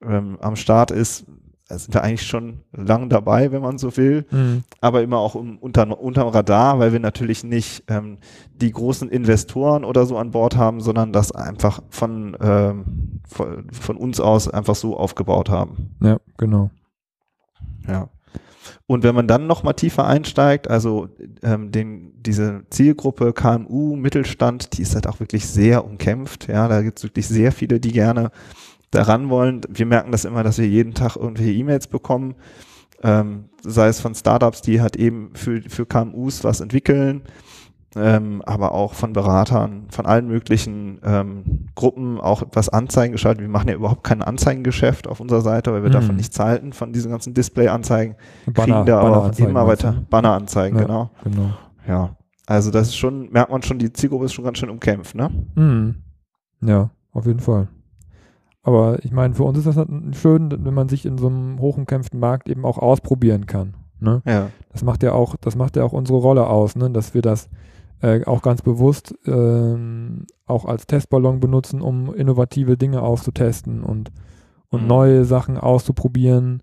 ähm, 0.02 0.38
am 0.40 0.56
Start 0.56 0.90
ist, 0.90 1.24
sind 1.68 1.94
wir 1.94 2.02
eigentlich 2.02 2.26
schon 2.26 2.60
lang 2.72 3.08
dabei, 3.08 3.50
wenn 3.50 3.62
man 3.62 3.78
so 3.78 3.96
will, 3.96 4.26
mhm. 4.30 4.64
aber 4.80 5.02
immer 5.02 5.18
auch 5.18 5.34
um, 5.34 5.56
unter, 5.58 5.98
unterm 5.98 6.28
Radar, 6.28 6.78
weil 6.78 6.92
wir 6.92 7.00
natürlich 7.00 7.42
nicht 7.42 7.84
ähm, 7.88 8.18
die 8.54 8.70
großen 8.70 9.08
Investoren 9.08 9.84
oder 9.84 10.04
so 10.04 10.18
an 10.18 10.30
Bord 10.30 10.56
haben, 10.56 10.80
sondern 10.80 11.12
das 11.12 11.32
einfach 11.32 11.80
von, 11.88 12.36
ähm, 12.40 13.20
von, 13.26 13.70
von 13.72 13.96
uns 13.96 14.20
aus 14.20 14.48
einfach 14.48 14.74
so 14.74 14.96
aufgebaut 14.96 15.48
haben. 15.48 15.96
Ja, 16.02 16.18
genau. 16.36 16.70
Ja. 17.88 18.08
Und 18.86 19.02
wenn 19.02 19.14
man 19.14 19.26
dann 19.26 19.46
noch 19.46 19.62
mal 19.62 19.72
tiefer 19.72 20.06
einsteigt, 20.06 20.68
also 20.68 21.08
ähm, 21.42 21.72
den, 21.72 22.12
diese 22.22 22.64
Zielgruppe 22.68 23.32
KMU, 23.32 23.96
Mittelstand, 23.96 24.76
die 24.76 24.82
ist 24.82 24.94
halt 24.94 25.06
auch 25.06 25.20
wirklich 25.20 25.46
sehr 25.46 25.84
umkämpft. 25.84 26.48
Ja, 26.48 26.68
da 26.68 26.82
gibt 26.82 26.98
es 26.98 27.04
wirklich 27.04 27.26
sehr 27.26 27.52
viele, 27.52 27.80
die 27.80 27.92
gerne 27.92 28.30
daran 28.94 29.30
wollen. 29.30 29.62
Wir 29.68 29.86
merken 29.86 30.12
das 30.12 30.24
immer, 30.24 30.42
dass 30.42 30.58
wir 30.58 30.68
jeden 30.68 30.94
Tag 30.94 31.16
irgendwelche 31.16 31.52
E-Mails 31.52 31.86
bekommen, 31.86 32.34
ähm, 33.02 33.50
sei 33.62 33.88
es 33.88 34.00
von 34.00 34.14
Startups, 34.14 34.62
die 34.62 34.80
halt 34.80 34.96
eben 34.96 35.30
für, 35.34 35.62
für 35.62 35.86
KMUs 35.86 36.44
was 36.44 36.60
entwickeln 36.60 37.22
ähm, 37.96 38.42
aber 38.44 38.72
auch 38.72 38.94
von 38.94 39.12
Beratern, 39.12 39.86
von 39.90 40.06
allen 40.06 40.26
möglichen 40.26 41.00
ähm, 41.04 41.68
Gruppen 41.74 42.20
auch 42.20 42.42
etwas 42.42 42.68
Anzeigen 42.68 43.12
geschaltet. 43.12 43.42
Wir 43.42 43.48
machen 43.48 43.68
ja 43.68 43.74
überhaupt 43.74 44.04
kein 44.04 44.22
Anzeigengeschäft 44.22 45.06
auf 45.06 45.20
unserer 45.20 45.42
Seite, 45.42 45.72
weil 45.72 45.82
wir 45.82 45.90
mhm. 45.90 45.94
davon 45.94 46.16
nichts 46.16 46.38
halten, 46.38 46.72
von 46.72 46.92
diesen 46.92 47.10
ganzen 47.10 47.34
Display-Anzeigen. 47.34 48.16
Kriegen 48.52 48.86
da 48.86 49.00
aber 49.00 49.24
auch 49.24 49.38
immer 49.38 49.66
weiter 49.66 50.04
Banner-Anzeigen, 50.10 50.76
ja, 50.76 50.82
genau. 50.82 51.10
genau. 51.22 51.50
Ja, 51.86 52.16
also 52.46 52.70
das 52.70 52.88
ist 52.88 52.96
schon, 52.96 53.30
merkt 53.30 53.50
man 53.50 53.62
schon, 53.62 53.78
die 53.78 53.92
Zielgruppe 53.92 54.24
ist 54.26 54.32
schon 54.32 54.44
ganz 54.44 54.58
schön 54.58 54.70
umkämpft, 54.70 55.14
ne? 55.14 55.30
Mhm. 55.54 55.96
Ja, 56.62 56.90
auf 57.12 57.26
jeden 57.26 57.40
Fall. 57.40 57.68
Aber 58.64 59.04
ich 59.04 59.12
meine, 59.12 59.34
für 59.34 59.44
uns 59.44 59.58
ist 59.58 59.66
das 59.66 59.86
schön, 60.12 60.64
wenn 60.64 60.74
man 60.74 60.88
sich 60.88 61.04
in 61.04 61.18
so 61.18 61.28
einem 61.28 61.60
hochumkämpften 61.60 62.18
Markt 62.18 62.48
eben 62.48 62.64
auch 62.64 62.78
ausprobieren 62.78 63.46
kann. 63.46 63.74
Ne? 64.00 64.22
Ja. 64.26 64.48
Das 64.72 64.82
macht 64.82 65.02
ja 65.02 65.12
auch, 65.12 65.36
das 65.36 65.54
macht 65.54 65.76
ja 65.76 65.84
auch 65.84 65.92
unsere 65.92 66.18
Rolle 66.18 66.46
aus, 66.46 66.74
ne? 66.74 66.90
dass 66.90 67.12
wir 67.12 67.20
das 67.20 67.50
äh, 68.00 68.24
auch 68.24 68.40
ganz 68.40 68.62
bewusst 68.62 69.14
ähm, 69.26 70.26
auch 70.46 70.64
als 70.64 70.86
Testballon 70.86 71.40
benutzen, 71.40 71.82
um 71.82 72.12
innovative 72.14 72.78
Dinge 72.78 73.02
auszutesten 73.02 73.82
und, 73.84 74.10
und 74.70 74.82
mhm. 74.82 74.88
neue 74.88 75.24
Sachen 75.26 75.58
auszuprobieren. 75.58 76.62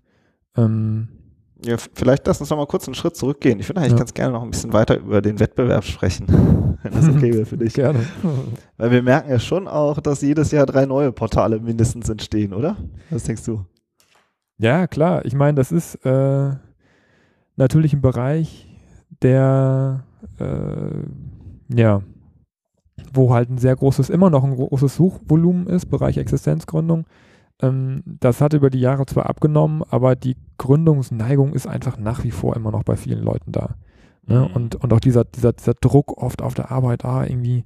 Ähm, 0.56 1.08
ja, 1.64 1.76
vielleicht 1.94 2.26
lass 2.26 2.40
uns 2.40 2.50
noch 2.50 2.56
mal 2.56 2.66
kurz 2.66 2.86
einen 2.86 2.94
Schritt 2.94 3.16
zurückgehen. 3.16 3.60
Ich 3.60 3.68
würde 3.68 3.80
eigentlich 3.80 3.92
ja. 3.92 3.98
ganz 3.98 4.14
gerne 4.14 4.32
noch 4.32 4.42
ein 4.42 4.50
bisschen 4.50 4.72
weiter 4.72 4.98
über 4.98 5.22
den 5.22 5.40
Wettbewerb 5.40 5.84
sprechen, 5.84 6.26
wenn 6.82 6.92
das 6.92 7.08
okay 7.08 7.34
wäre 7.34 7.46
für 7.46 7.56
dich. 7.56 7.74
Gerne. 7.74 8.06
Weil 8.76 8.90
wir 8.90 9.02
merken 9.02 9.30
ja 9.30 9.38
schon 9.38 9.68
auch, 9.68 10.00
dass 10.00 10.22
jedes 10.22 10.50
Jahr 10.50 10.66
drei 10.66 10.86
neue 10.86 11.12
Portale 11.12 11.60
mindestens 11.60 12.08
entstehen, 12.08 12.52
oder? 12.52 12.76
Was 13.10 13.24
denkst 13.24 13.44
du? 13.44 13.64
Ja, 14.58 14.86
klar. 14.86 15.24
Ich 15.24 15.34
meine, 15.34 15.56
das 15.56 15.72
ist 15.72 15.96
äh, 16.04 16.50
natürlich 17.56 17.92
ein 17.92 18.00
Bereich, 18.00 18.68
der 19.22 20.04
äh, 20.38 21.74
ja, 21.74 22.02
wo 23.12 23.32
halt 23.34 23.50
ein 23.50 23.58
sehr 23.58 23.76
großes, 23.76 24.10
immer 24.10 24.30
noch 24.30 24.44
ein 24.44 24.54
großes 24.54 24.96
Suchvolumen 24.96 25.66
ist, 25.66 25.86
Bereich 25.86 26.16
Existenzgründung. 26.18 27.04
Ähm, 27.62 28.02
das 28.04 28.40
hat 28.40 28.52
über 28.52 28.70
die 28.70 28.80
Jahre 28.80 29.06
zwar 29.06 29.26
abgenommen, 29.26 29.82
aber 29.88 30.16
die 30.16 30.36
Gründungsneigung 30.58 31.54
ist 31.54 31.66
einfach 31.66 31.98
nach 31.98 32.24
wie 32.24 32.30
vor 32.30 32.56
immer 32.56 32.70
noch 32.70 32.82
bei 32.82 32.96
vielen 32.96 33.22
Leuten 33.22 33.52
da. 33.52 33.76
Ne? 34.26 34.48
Mhm. 34.48 34.56
Und, 34.56 34.74
und 34.76 34.92
auch 34.92 35.00
dieser, 35.00 35.24
dieser, 35.24 35.52
dieser 35.52 35.74
Druck 35.74 36.20
oft 36.22 36.42
auf 36.42 36.54
der 36.54 36.70
Arbeit, 36.70 37.04
ah, 37.04 37.24
irgendwie 37.24 37.64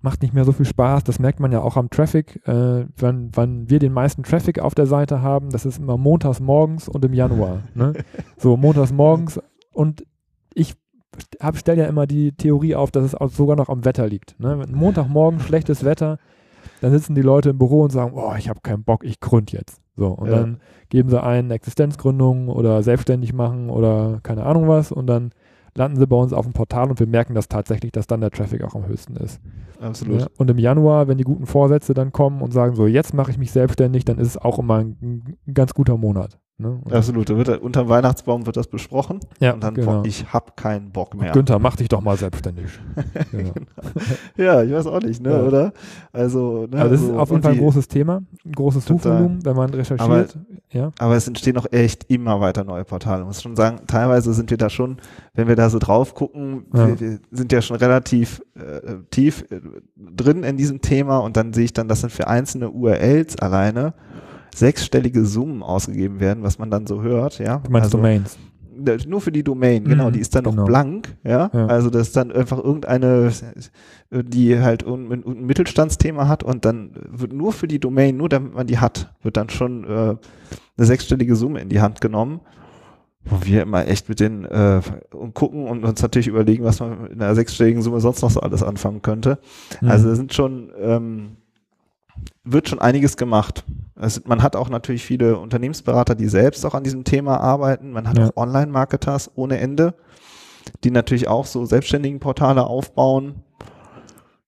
macht 0.00 0.22
nicht 0.22 0.34
mehr 0.34 0.44
so 0.44 0.52
viel 0.52 0.66
Spaß. 0.66 1.04
Das 1.04 1.18
merkt 1.18 1.40
man 1.40 1.50
ja 1.50 1.62
auch 1.62 1.76
am 1.76 1.88
Traffic. 1.88 2.46
Äh, 2.46 2.86
wenn, 2.96 3.34
wenn 3.34 3.70
wir 3.70 3.78
den 3.78 3.92
meisten 3.92 4.22
Traffic 4.22 4.58
auf 4.58 4.74
der 4.74 4.86
Seite 4.86 5.22
haben, 5.22 5.50
das 5.50 5.64
ist 5.64 5.78
immer 5.78 5.96
montags 5.96 6.40
morgens 6.40 6.88
und 6.88 7.04
im 7.04 7.14
Januar. 7.14 7.62
Ne? 7.74 7.92
So, 8.36 8.56
montags 8.56 8.92
morgens 8.92 9.40
und 9.72 10.04
ich 10.54 10.74
stelle 11.54 11.82
ja 11.82 11.88
immer 11.88 12.06
die 12.06 12.32
Theorie 12.32 12.74
auf, 12.74 12.90
dass 12.90 13.04
es 13.04 13.14
auch 13.14 13.30
sogar 13.30 13.56
noch 13.56 13.68
am 13.68 13.84
Wetter 13.84 14.06
liegt. 14.06 14.38
Ne? 14.38 14.58
Wenn 14.58 14.74
Montagmorgen 14.74 15.40
schlechtes 15.40 15.84
Wetter, 15.84 16.18
dann 16.84 16.92
sitzen 16.92 17.14
die 17.14 17.22
Leute 17.22 17.48
im 17.48 17.58
Büro 17.58 17.80
und 17.80 17.92
sagen, 17.92 18.12
oh, 18.14 18.34
ich 18.36 18.50
habe 18.50 18.60
keinen 18.60 18.84
Bock, 18.84 19.04
ich 19.04 19.18
gründe 19.18 19.56
jetzt. 19.56 19.80
So, 19.96 20.08
und 20.08 20.28
ja. 20.28 20.36
dann 20.36 20.58
geben 20.90 21.08
sie 21.08 21.22
ein 21.22 21.50
Existenzgründung 21.50 22.48
oder 22.48 22.82
selbstständig 22.82 23.32
machen 23.32 23.70
oder 23.70 24.20
keine 24.22 24.44
Ahnung 24.44 24.68
was 24.68 24.92
und 24.92 25.06
dann 25.06 25.30
landen 25.74 25.98
sie 25.98 26.06
bei 26.06 26.16
uns 26.16 26.34
auf 26.34 26.44
dem 26.44 26.52
Portal 26.52 26.90
und 26.90 27.00
wir 27.00 27.06
merken 27.06 27.34
das 27.34 27.48
tatsächlich, 27.48 27.90
dass 27.90 28.06
dann 28.06 28.20
der 28.20 28.30
Traffic 28.30 28.62
auch 28.62 28.74
am 28.74 28.86
höchsten 28.86 29.16
ist. 29.16 29.40
Absolut. 29.80 30.20
Ja, 30.20 30.26
und 30.36 30.50
im 30.50 30.58
Januar, 30.58 31.08
wenn 31.08 31.16
die 31.16 31.24
guten 31.24 31.46
Vorsätze 31.46 31.94
dann 31.94 32.12
kommen 32.12 32.42
und 32.42 32.52
sagen, 32.52 32.74
so 32.74 32.86
jetzt 32.86 33.14
mache 33.14 33.30
ich 33.30 33.38
mich 33.38 33.50
selbstständig, 33.50 34.04
dann 34.04 34.18
ist 34.18 34.28
es 34.28 34.36
auch 34.36 34.58
immer 34.58 34.80
ein, 34.80 35.38
ein 35.46 35.54
ganz 35.54 35.72
guter 35.72 35.96
Monat. 35.96 36.38
Ne? 36.56 36.80
Und 36.84 36.92
Absolut. 36.92 37.28
Da 37.28 37.36
wird, 37.36 37.48
unter 37.62 37.88
Weihnachtsbaum 37.88 38.46
wird 38.46 38.56
das 38.56 38.68
besprochen. 38.68 39.18
Ja, 39.40 39.54
und 39.54 39.64
dann, 39.64 39.74
genau. 39.74 40.02
boah, 40.02 40.04
ich 40.06 40.32
hab 40.32 40.56
keinen 40.56 40.92
Bock 40.92 41.14
mehr. 41.14 41.32
Günther, 41.32 41.58
mach 41.58 41.74
dich 41.74 41.88
doch 41.88 42.00
mal 42.00 42.16
selbstständig. 42.16 42.66
genau. 43.32 43.50
Ja, 44.36 44.62
ich 44.62 44.72
weiß 44.72 44.86
auch 44.86 45.00
nicht, 45.00 45.20
ne, 45.20 45.30
Ja. 45.32 45.42
oder? 45.42 45.72
Also, 46.12 46.68
ne, 46.70 46.78
Also 46.80 46.90
das 46.92 47.00
ist 47.00 47.06
so, 47.08 47.18
auf 47.18 47.28
jeden 47.30 47.36
und 47.36 47.42
Fall 47.42 47.52
ein 47.54 47.58
großes 47.58 47.88
Thema, 47.88 48.22
ein 48.44 48.52
großes. 48.52 48.84
Suchvolumen, 48.84 49.44
wenn 49.44 49.56
man 49.56 49.70
recherchiert. 49.70 50.38
ja. 50.70 50.92
Aber 51.00 51.16
es 51.16 51.26
entstehen 51.26 51.56
auch 51.58 51.66
echt 51.72 52.04
immer 52.08 52.40
weiter 52.40 52.62
neue 52.62 52.84
Portale. 52.84 53.22
Ich 53.22 53.26
muss 53.26 53.42
schon 53.42 53.56
sagen, 53.56 53.80
teilweise 53.88 54.32
sind 54.32 54.50
wir 54.50 54.56
da 54.56 54.70
schon, 54.70 54.98
wenn 55.34 55.48
wir 55.48 55.56
da 55.56 55.68
so 55.70 55.80
drauf 55.80 56.14
gucken, 56.14 56.66
Ja. 56.72 56.86
wir, 56.86 57.00
wir 57.00 57.18
sind 57.32 57.50
ja 57.50 57.62
schon 57.62 57.76
relativ 57.78 58.40
äh, 58.54 58.94
tief 59.10 59.44
äh, 59.50 59.60
drin 59.96 60.44
in 60.44 60.56
diesem 60.56 60.80
Thema 60.80 61.18
und 61.18 61.36
dann 61.36 61.52
sehe 61.52 61.64
ich 61.64 61.72
dann, 61.72 61.88
dass 61.88 62.02
dann 62.02 62.10
für 62.10 62.28
einzelne 62.28 62.70
URLs 62.70 63.38
alleine 63.38 63.94
sechsstellige 64.54 65.24
Summen 65.24 65.62
ausgegeben 65.62 66.20
werden, 66.20 66.42
was 66.42 66.58
man 66.58 66.70
dann 66.70 66.86
so 66.86 67.02
hört, 67.02 67.38
ja. 67.38 67.58
Du 67.58 67.70
meinst 67.70 67.86
also, 67.86 67.98
Domains. 67.98 68.38
Nur 69.06 69.20
für 69.20 69.30
die 69.30 69.44
Domain, 69.44 69.84
genau, 69.84 70.08
Mhm, 70.08 70.14
die 70.14 70.18
ist 70.18 70.34
dann 70.34 70.44
genau. 70.44 70.56
noch 70.56 70.64
blank, 70.66 71.16
ja? 71.22 71.48
Ja. 71.52 71.66
Also 71.66 71.90
das 71.90 72.08
ist 72.08 72.16
dann 72.16 72.32
einfach 72.32 72.58
irgendeine, 72.58 73.30
die 74.10 74.58
halt 74.58 74.84
ein, 74.84 75.12
ein 75.12 75.46
Mittelstandsthema 75.46 76.26
hat 76.26 76.42
und 76.42 76.64
dann 76.64 76.90
wird 77.08 77.32
nur 77.32 77.52
für 77.52 77.68
die 77.68 77.78
Domain, 77.78 78.16
nur 78.16 78.28
damit 78.28 78.52
man 78.54 78.66
die 78.66 78.78
hat, 78.78 79.14
wird 79.22 79.36
dann 79.36 79.48
schon 79.48 79.84
äh, 79.84 79.88
eine 79.88 80.18
sechsstellige 80.76 81.36
Summe 81.36 81.60
in 81.60 81.68
die 81.68 81.80
Hand 81.80 82.00
genommen. 82.00 82.40
Wo 83.26 83.38
wir 83.42 83.62
immer 83.62 83.86
echt 83.88 84.10
mit 84.10 84.20
den 84.20 84.44
äh, 84.44 84.82
und 85.14 85.32
gucken 85.32 85.66
und 85.66 85.82
uns 85.82 86.02
natürlich 86.02 86.26
überlegen, 86.26 86.62
was 86.64 86.80
man 86.80 87.04
mit 87.04 87.12
einer 87.12 87.34
sechsstelligen 87.34 87.80
Summe 87.80 87.98
sonst 88.00 88.20
noch 88.20 88.30
so 88.30 88.40
alles 88.40 88.62
anfangen 88.62 89.00
könnte. 89.00 89.38
Mhm. 89.80 89.88
Also 89.88 90.10
da 90.10 90.14
sind 90.14 90.34
schon, 90.34 90.70
ähm, 90.78 91.36
wird 92.44 92.68
schon 92.68 92.78
einiges 92.78 93.16
gemacht. 93.16 93.64
Also 93.96 94.20
man 94.26 94.42
hat 94.42 94.56
auch 94.56 94.68
natürlich 94.68 95.04
viele 95.04 95.38
Unternehmensberater, 95.38 96.14
die 96.14 96.28
selbst 96.28 96.64
auch 96.66 96.74
an 96.74 96.84
diesem 96.84 97.04
Thema 97.04 97.38
arbeiten. 97.40 97.92
Man 97.92 98.08
hat 98.08 98.18
Ja. 98.18 98.26
auch 98.28 98.36
Online-Marketers 98.36 99.30
ohne 99.34 99.58
Ende, 99.58 99.94
die 100.82 100.90
natürlich 100.90 101.28
auch 101.28 101.46
so 101.46 101.64
selbstständigen 101.64 102.20
Portale 102.20 102.66
aufbauen. 102.66 103.36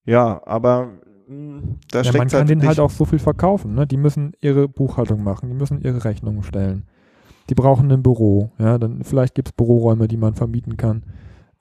Ja, 0.05 0.41
aber 0.45 0.89
mh, 1.29 1.63
da 1.91 1.99
ja, 1.99 2.05
steckt 2.05 2.19
man 2.19 2.29
kann 2.29 2.39
halt 2.41 2.49
denen 2.51 2.67
halt 2.67 2.81
auch 2.81 2.91
so 2.91 3.05
viel 3.05 3.19
verkaufen. 3.19 3.75
Ne? 3.75 3.87
Die 3.87 3.97
müssen 3.97 4.33
ihre 4.41 4.69
Buchhaltung 4.69 5.23
machen, 5.23 5.49
die 5.49 5.55
müssen 5.55 5.81
ihre 5.81 6.05
Rechnungen 6.05 6.43
stellen. 6.43 6.85
Die 7.49 7.55
brauchen 7.55 7.91
ein 7.93 8.03
Büro. 8.03 8.51
Ja, 8.59 8.79
dann 8.79 9.05
vielleicht 9.05 9.35
gibt 9.35 9.49
es 9.49 9.53
Büroräume, 9.53 10.09
die 10.09 10.17
man 10.17 10.35
vermieten 10.35 10.77
kann. 10.77 11.05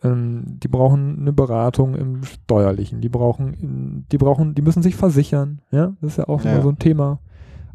Ähm, 0.06 0.44
die 0.64 0.68
brauchen 0.68 1.20
eine 1.20 1.34
Beratung 1.34 1.96
im 1.96 2.24
Steuerlichen. 2.24 3.02
Die 3.02 3.10
brauchen, 3.10 4.06
die 4.12 4.18
brauchen, 4.18 4.56
die 4.56 4.62
müssen 4.62 4.84
sich 4.84 4.96
versichern. 4.96 5.60
Ja, 5.72 5.94
das 6.02 6.12
ist 6.12 6.18
ja 6.18 6.28
auch 6.28 6.44
Ja. 6.44 6.54
immer 6.54 6.62
so 6.62 6.70
ein 6.70 6.80
Thema. 6.80 7.20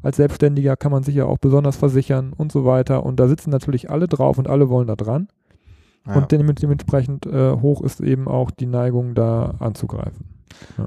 Als 0.03 0.17
Selbstständiger 0.17 0.77
kann 0.77 0.93
man 0.93 1.03
sich 1.03 1.15
ja 1.15 1.27
auch 1.27 1.39
besonders 1.39 1.77
versichern 1.77 2.33
und 2.37 2.51
so 2.53 2.65
weiter. 2.65 3.05
Und 3.05 3.21
da 3.21 3.29
sitzen 3.29 3.51
natürlich 3.51 3.91
alle 3.91 4.07
drauf 4.09 4.39
und 4.39 4.49
alle 4.49 4.69
wollen 4.71 4.87
da 4.87 4.97
dran. 4.97 5.29
ja. 6.07 6.15
Und 6.15 6.33
dem- 6.33 6.55
dementsprechend 6.55 7.27
äh, 7.27 7.53
hoch 7.61 7.83
ist 7.83 8.01
eben 8.01 8.27
auch 8.27 8.51
die 8.51 8.65
Neigung, 8.67 9.15
da 9.15 9.55
anzugreifen. 9.59 10.25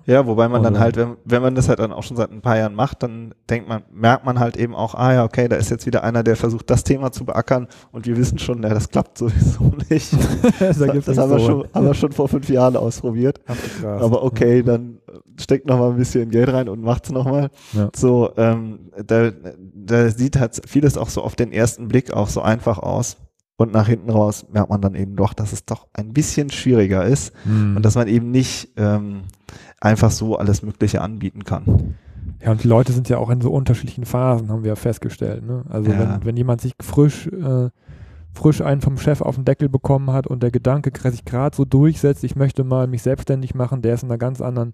Ja, 0.05 0.25
wobei 0.27 0.47
man 0.49 0.63
dann 0.63 0.79
halt, 0.79 0.97
wenn, 0.97 1.15
wenn 1.25 1.41
man 1.41 1.55
das 1.55 1.69
halt 1.69 1.79
dann 1.79 1.91
auch 1.91 2.03
schon 2.03 2.17
seit 2.17 2.31
ein 2.31 2.41
paar 2.41 2.57
Jahren 2.57 2.75
macht, 2.75 3.03
dann 3.03 3.33
denkt 3.49 3.67
man, 3.67 3.83
merkt 3.91 4.25
man 4.25 4.39
halt 4.39 4.57
eben 4.57 4.75
auch, 4.75 4.95
ah 4.95 5.13
ja, 5.13 5.23
okay, 5.23 5.47
da 5.47 5.55
ist 5.55 5.69
jetzt 5.69 5.85
wieder 5.85 6.03
einer, 6.03 6.23
der 6.23 6.35
versucht, 6.35 6.69
das 6.69 6.83
Thema 6.83 7.11
zu 7.11 7.25
beackern 7.25 7.67
und 7.91 8.05
wir 8.05 8.17
wissen 8.17 8.39
schon, 8.39 8.61
ja, 8.63 8.69
das 8.69 8.89
klappt 8.89 9.17
sowieso 9.17 9.73
nicht. 9.89 10.13
da 10.13 10.17
das 10.59 10.77
das 10.77 10.79
nicht 10.79 11.17
haben, 11.17 11.31
wir 11.31 11.39
so 11.39 11.45
schon, 11.45 11.67
haben 11.73 11.85
wir 11.85 11.93
schon 11.93 12.11
vor 12.11 12.27
fünf 12.27 12.49
Jahren 12.49 12.75
ausprobiert. 12.75 13.39
Aber 13.83 14.23
okay, 14.23 14.63
dann 14.63 14.99
steckt 15.39 15.65
noch 15.67 15.79
mal 15.79 15.91
ein 15.91 15.97
bisschen 15.97 16.29
Geld 16.29 16.51
rein 16.51 16.69
und 16.69 16.81
macht's 16.81 17.11
noch 17.11 17.25
mal. 17.25 17.49
Ja. 17.73 17.89
So, 17.95 18.31
ähm, 18.37 18.91
da, 19.05 19.31
da 19.73 20.09
sieht 20.09 20.39
halt 20.39 20.61
vieles 20.67 20.97
auch 20.97 21.09
so 21.09 21.21
auf 21.21 21.35
den 21.35 21.51
ersten 21.51 21.87
Blick 21.87 22.13
auch 22.13 22.27
so 22.27 22.41
einfach 22.41 22.79
aus. 22.79 23.17
Und 23.55 23.71
nach 23.71 23.87
hinten 23.87 24.09
raus 24.09 24.45
merkt 24.51 24.71
man 24.71 24.81
dann 24.81 24.95
eben 24.95 25.15
doch, 25.15 25.33
dass 25.33 25.53
es 25.53 25.63
doch 25.63 25.87
ein 25.93 26.11
bisschen 26.11 26.49
schwieriger 26.49 27.05
ist 27.05 27.33
Hm. 27.43 27.75
und 27.77 27.85
dass 27.85 27.93
man 27.95 28.07
eben 28.07 28.31
nicht 28.31 28.69
ähm, 28.77 29.21
einfach 29.79 30.11
so 30.11 30.37
alles 30.37 30.61
Mögliche 30.63 31.01
anbieten 31.01 31.43
kann. 31.43 31.95
Ja, 32.41 32.51
und 32.51 32.63
die 32.63 32.67
Leute 32.67 32.91
sind 32.93 33.09
ja 33.09 33.17
auch 33.17 33.29
in 33.29 33.41
so 33.41 33.51
unterschiedlichen 33.51 34.05
Phasen, 34.05 34.49
haben 34.49 34.63
wir 34.63 34.69
ja 34.69 34.75
festgestellt. 34.75 35.45
Ne? 35.45 35.63
Also 35.69 35.91
Ja. 35.91 35.99
wenn, 35.99 36.25
wenn 36.25 36.37
jemand 36.37 36.61
sich 36.61 36.73
frisch, 36.81 37.27
äh, 37.27 37.69
frisch 38.33 38.61
einen 38.61 38.81
vom 38.81 38.97
Chef 38.97 39.21
auf 39.21 39.35
den 39.35 39.45
Deckel 39.45 39.69
bekommen 39.69 40.11
hat 40.11 40.27
und 40.27 40.41
der 40.43 40.51
Gedanke 40.51 40.91
sich 41.11 41.23
gerade 41.25 41.55
so 41.55 41.65
durchsetzt, 41.65 42.23
ich 42.23 42.35
möchte 42.35 42.63
mal 42.63 42.87
mich 42.87 43.03
selbstständig 43.03 43.53
machen, 43.55 43.81
der 43.81 43.93
ist 43.93 44.03
in 44.03 44.09
einer 44.09 44.17
ganz 44.17 44.41
anderen 44.41 44.73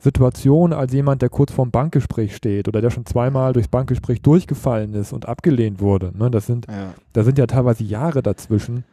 Situation 0.00 0.72
als 0.72 0.92
jemand, 0.92 1.22
der 1.22 1.28
kurz 1.28 1.52
vorm 1.52 1.70
Bankgespräch 1.70 2.34
steht 2.36 2.68
oder 2.68 2.80
der 2.80 2.90
schon 2.90 3.04
zweimal 3.04 3.52
durchs 3.52 3.68
Bankgespräch 3.68 4.22
durchgefallen 4.22 4.94
ist 4.94 5.12
und 5.12 5.26
abgelehnt 5.26 5.80
wurde. 5.80 6.12
Ne? 6.16 6.30
Das 6.30 6.46
sind 6.46 6.66
Ja. 6.68 6.94
da 7.12 7.24
sind 7.24 7.36
ja 7.38 7.46
teilweise 7.46 7.82
Jahre 7.84 8.22
dazwischen. 8.22 8.84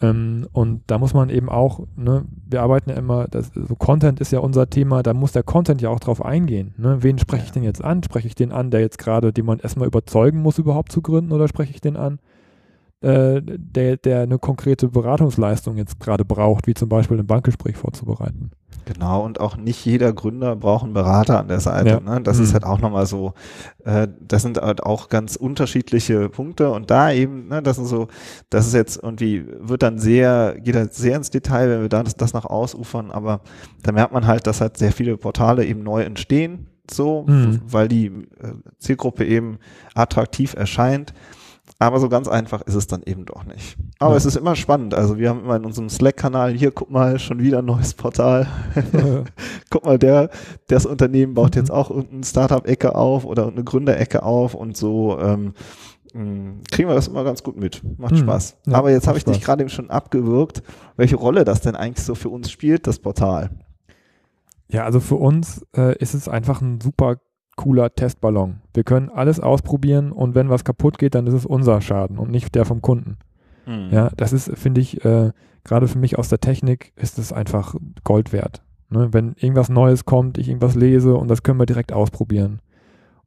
Ähm, 0.00 0.48
und 0.52 0.82
da 0.88 0.98
muss 0.98 1.14
man 1.14 1.30
eben 1.30 1.48
auch, 1.48 1.86
ne, 1.96 2.24
wir 2.46 2.62
arbeiten 2.62 2.90
ja 2.90 2.96
immer, 2.96 3.28
das, 3.28 3.52
so 3.54 3.74
Content 3.76 4.20
ist 4.20 4.32
ja 4.32 4.40
unser 4.40 4.68
Thema, 4.68 5.02
da 5.02 5.14
muss 5.14 5.32
der 5.32 5.42
Content 5.42 5.80
ja 5.80 5.90
auch 5.90 6.00
drauf 6.00 6.24
eingehen. 6.24 6.74
Ne? 6.76 7.02
Wen 7.02 7.18
spreche 7.18 7.44
ich 7.44 7.52
denn 7.52 7.62
jetzt 7.62 7.82
an? 7.82 8.02
Spreche 8.02 8.26
ich 8.26 8.34
den 8.34 8.52
an, 8.52 8.70
der 8.70 8.80
jetzt 8.80 8.98
gerade, 8.98 9.32
den 9.32 9.46
man 9.46 9.60
erstmal 9.60 9.86
überzeugen 9.86 10.42
muss, 10.42 10.58
überhaupt 10.58 10.90
zu 10.90 11.00
gründen, 11.00 11.32
oder 11.32 11.48
spreche 11.48 11.70
ich 11.70 11.80
den 11.80 11.96
an, 11.96 12.18
äh, 13.02 13.40
der, 13.44 13.96
der 13.96 14.22
eine 14.22 14.38
konkrete 14.38 14.88
Beratungsleistung 14.88 15.76
jetzt 15.76 16.00
gerade 16.00 16.24
braucht, 16.24 16.66
wie 16.66 16.74
zum 16.74 16.88
Beispiel 16.88 17.18
ein 17.18 17.26
Bankgespräch 17.26 17.76
vorzubereiten? 17.76 18.50
Genau, 18.86 19.24
und 19.24 19.40
auch 19.40 19.56
nicht 19.56 19.84
jeder 19.84 20.12
Gründer 20.12 20.56
braucht 20.56 20.84
einen 20.84 20.92
Berater 20.92 21.38
an 21.40 21.48
der 21.48 21.60
Seite. 21.60 21.88
Ja. 21.88 22.00
Ne? 22.00 22.20
Das 22.22 22.38
Mhm. 22.38 22.44
ist 22.44 22.52
halt 22.54 22.64
auch 22.64 22.80
nochmal 22.80 23.06
so, 23.06 23.32
äh, 23.84 24.08
das 24.20 24.42
sind 24.42 24.58
halt 24.58 24.82
auch 24.82 25.08
ganz 25.08 25.36
unterschiedliche 25.36 26.28
Punkte 26.28 26.70
und 26.70 26.90
da 26.90 27.10
eben, 27.12 27.48
ne, 27.48 27.62
das 27.62 27.78
ist 27.78 27.88
so, 27.88 28.08
das 28.50 28.66
ist 28.66 28.74
jetzt 28.74 29.00
irgendwie, 29.02 29.44
wird 29.60 29.82
dann 29.82 29.98
sehr, 29.98 30.56
geht 30.60 30.76
halt 30.76 30.92
sehr 30.94 31.16
ins 31.16 31.30
Detail, 31.30 31.68
wenn 31.70 31.82
wir 31.82 31.88
da 31.88 32.02
das, 32.02 32.16
das 32.16 32.32
nach 32.34 32.44
ausufern, 32.44 33.10
aber 33.10 33.40
da 33.82 33.92
merkt 33.92 34.12
man 34.12 34.26
halt, 34.26 34.46
dass 34.46 34.60
halt 34.60 34.76
sehr 34.76 34.92
viele 34.92 35.16
Portale 35.16 35.64
eben 35.64 35.82
neu 35.82 36.02
entstehen, 36.02 36.66
so, 36.90 37.24
Mhm. 37.26 37.60
weil 37.66 37.88
die 37.88 38.06
äh, 38.06 38.52
Zielgruppe 38.78 39.24
eben 39.24 39.58
attraktiv 39.94 40.54
erscheint. 40.54 41.14
Aber 41.86 42.00
so 42.00 42.08
ganz 42.08 42.28
einfach 42.28 42.62
ist 42.62 42.74
es 42.74 42.86
dann 42.86 43.02
eben 43.04 43.26
doch 43.26 43.44
nicht. 43.44 43.76
Aber 43.98 44.12
Ja. 44.12 44.16
es 44.16 44.24
ist 44.26 44.36
immer 44.36 44.56
spannend. 44.56 44.94
Also 44.94 45.18
wir 45.18 45.28
haben 45.28 45.40
immer 45.44 45.56
in 45.56 45.64
unserem 45.64 45.88
Slack-Kanal, 45.88 46.52
hier 46.54 46.70
guck 46.70 46.90
mal, 46.90 47.18
schon 47.18 47.40
wieder 47.40 47.58
ein 47.58 47.64
neues 47.66 47.94
Portal. 47.94 48.46
guck 49.70 49.84
mal, 49.84 49.98
der, 49.98 50.30
das 50.68 50.86
Unternehmen 50.86 51.34
baut 51.34 51.54
Mhm. 51.54 51.60
jetzt 51.60 51.70
auch 51.70 51.90
irgendeine 51.90 52.24
Startup-Ecke 52.24 52.94
auf 52.94 53.24
oder 53.24 53.48
eine 53.48 53.62
Gründerecke 53.64 54.22
auf 54.22 54.54
und 54.54 54.76
so 54.76 55.18
ähm, 55.20 55.54
kriegen 56.70 56.88
wir 56.88 56.94
das 56.94 57.08
immer 57.08 57.24
ganz 57.24 57.42
gut 57.42 57.56
mit. 57.56 57.82
Macht 57.98 58.12
Mhm. 58.12 58.18
Spaß. 58.18 58.56
Ja, 58.66 58.74
Aber 58.78 58.90
jetzt 58.92 59.08
habe 59.08 59.18
ich 59.18 59.24
dich 59.24 59.40
gerade 59.40 59.62
eben 59.62 59.70
schon 59.70 59.90
abgewürgt, 59.90 60.62
welche 60.96 61.16
Rolle 61.16 61.44
das 61.44 61.60
denn 61.60 61.74
eigentlich 61.74 62.04
so 62.06 62.14
für 62.14 62.28
uns 62.28 62.50
spielt, 62.52 62.86
das 62.86 63.00
Portal. 63.00 63.50
Ja, 64.68 64.84
also 64.84 65.00
für 65.00 65.16
uns 65.16 65.66
äh, 65.76 65.96
ist 65.98 66.14
es 66.14 66.28
einfach 66.28 66.60
ein 66.60 66.80
super 66.80 67.16
cooler 67.56 67.94
Testballon. 67.94 68.60
Wir 68.72 68.84
können 68.84 69.10
alles 69.10 69.40
ausprobieren 69.40 70.12
und 70.12 70.34
wenn 70.34 70.48
was 70.50 70.64
kaputt 70.64 70.98
geht, 70.98 71.14
dann 71.14 71.26
ist 71.26 71.34
es 71.34 71.46
unser 71.46 71.80
Schaden 71.80 72.18
und 72.18 72.30
nicht 72.30 72.54
der 72.54 72.64
vom 72.64 72.82
Kunden. 72.82 73.18
Ja, 73.90 74.10
das 74.16 74.32
ist, 74.34 74.50
finde 74.58 74.82
ich, 74.82 75.04
äh, 75.06 75.30
gerade 75.64 75.88
für 75.88 75.98
mich 75.98 76.18
aus 76.18 76.28
der 76.28 76.38
Technik 76.40 76.92
ist 76.96 77.18
es 77.18 77.32
einfach 77.32 77.74
Gold 78.04 78.32
wert. 78.34 78.62
Ne? 78.90 79.08
Wenn 79.12 79.32
irgendwas 79.38 79.70
Neues 79.70 80.04
kommt, 80.04 80.36
ich 80.36 80.48
irgendwas 80.48 80.74
lese 80.74 81.14
und 81.16 81.28
das 81.28 81.42
können 81.42 81.58
wir 81.58 81.64
direkt 81.64 81.90
ausprobieren. 81.92 82.60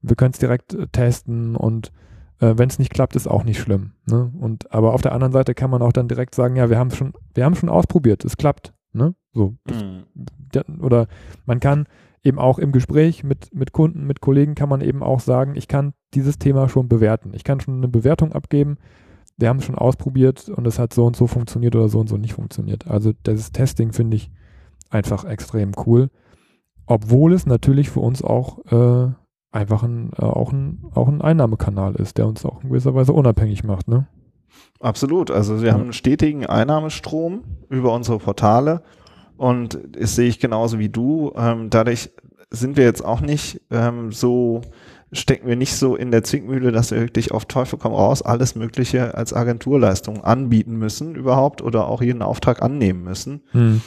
Wir 0.04 0.16
können 0.16 0.34
es 0.34 0.40
direkt 0.40 0.76
äh, 0.76 0.86
testen 0.92 1.56
und 1.56 1.92
äh, 2.40 2.54
wenn 2.56 2.70
es 2.70 2.78
nicht 2.78 2.94
klappt, 2.94 3.16
ist 3.16 3.26
auch 3.28 3.44
nicht 3.46 3.60
schlimm. 3.60 3.94
Ne? 4.06 4.32
Und 4.40 4.72
aber 4.72 4.94
auf 4.94 5.02
der 5.02 5.14
anderen 5.14 5.34
Seite 5.34 5.56
kann 5.56 5.72
man 5.72 5.82
auch 5.82 5.92
dann 5.92 6.08
direkt 6.08 6.36
sagen, 6.36 6.56
ja, 6.56 6.70
wir 6.70 6.78
haben 6.78 6.92
schon, 6.92 7.14
wir 7.34 7.44
haben 7.44 7.56
schon 7.56 7.70
ausprobiert, 7.70 8.24
es 8.24 8.38
klappt. 8.38 8.74
Ne? 8.94 9.16
So, 9.34 9.56
das 9.66 9.84
Mhm. 9.84 10.04
der- 10.54 10.66
oder 10.82 11.08
man 11.48 11.60
kann 11.60 11.88
eben 12.28 12.40
auch 12.40 12.60
im 12.60 12.72
Gespräch 12.72 13.24
mit, 13.24 13.54
mit 13.54 13.72
Kunden, 13.72 14.06
mit 14.06 14.22
Kollegen 14.22 14.54
kann 14.56 14.70
man 14.70 14.82
eben 14.82 15.02
auch 15.02 15.20
sagen, 15.20 15.56
ich 15.56 15.68
kann 15.68 15.94
dieses 16.14 16.38
Thema 16.38 16.70
schon 16.70 16.88
bewerten. 16.88 17.32
Ich 17.34 17.44
kann 17.44 17.60
schon 17.60 17.78
eine 17.78 17.88
Bewertung 17.88 18.34
abgeben. 18.34 18.78
Wir 19.38 19.50
haben 19.50 19.58
es 19.58 19.66
schon 19.66 19.76
ausprobiert 19.76 20.50
und 20.50 20.66
es 20.68 20.78
hat 20.80 20.94
so 20.94 21.06
und 21.06 21.16
so 21.16 21.28
funktioniert 21.28 21.76
oder 21.76 21.90
so 21.90 22.00
und 22.00 22.10
so 22.10 22.18
nicht 22.18 22.34
funktioniert. 22.34 22.88
Also 22.88 23.14
das 23.24 23.52
Testing 23.52 23.94
finde 23.94 24.18
ich 24.18 24.32
einfach 24.90 25.26
extrem 25.26 25.72
cool. 25.86 26.10
Obwohl 26.86 27.34
es 27.34 27.46
natürlich 27.46 27.90
für 27.90 28.00
uns 28.00 28.22
auch 28.24 28.60
äh, 28.72 29.12
einfach 29.52 29.84
ein, 29.84 30.12
äh, 30.18 30.24
auch, 30.24 30.52
ein, 30.52 30.84
auch 30.94 31.08
ein 31.08 31.22
Einnahmekanal 31.22 31.96
ist, 31.96 32.18
der 32.18 32.28
uns 32.28 32.46
auch 32.46 32.64
in 32.64 32.70
gewisser 32.70 32.96
Weise 32.96 33.14
unabhängig 33.14 33.64
macht. 33.64 33.88
Ne? 33.88 34.08
Absolut. 34.80 35.30
Also 35.32 35.62
wir 35.62 35.68
Ja. 35.68 35.74
haben 35.74 35.84
einen 35.84 35.94
stetigen 35.94 36.46
Einnahmestrom 36.46 37.44
über 37.70 37.94
unsere 37.94 38.20
Portale 38.20 38.82
und 39.38 39.80
das 39.92 40.16
sehe 40.16 40.28
ich 40.28 40.40
genauso 40.40 40.80
wie 40.80 40.90
du. 40.90 41.32
Ähm, 41.36 41.70
dadurch 41.70 42.12
sind 42.50 42.78
wir 42.78 42.84
jetzt 42.84 43.04
auch 43.04 43.22
nicht 43.22 43.62
ähm, 43.72 44.12
so, 44.12 44.62
stecken 45.12 45.48
wir 45.48 45.56
nicht 45.56 45.76
so 45.76 45.96
in 45.96 46.12
der 46.12 46.24
Zwickmühle, 46.24 46.72
dass 46.72 46.92
wir 46.92 47.00
wirklich 47.00 47.32
auf 47.32 47.46
Teufel 47.46 47.80
komm 47.80 47.94
raus 47.94 48.22
alles 48.22 48.56
Mögliche 48.56 49.16
als 49.16 49.34
Agenturleistung 49.34 50.24
anbieten 50.24 50.78
müssen 50.78 51.16
überhaupt 51.16 51.62
oder 51.62 51.88
auch 51.88 52.02
jeden 52.02 52.22
Auftrag 52.22 52.62
annehmen 52.62 53.04
müssen. 53.04 53.44
Hm. 53.52 53.82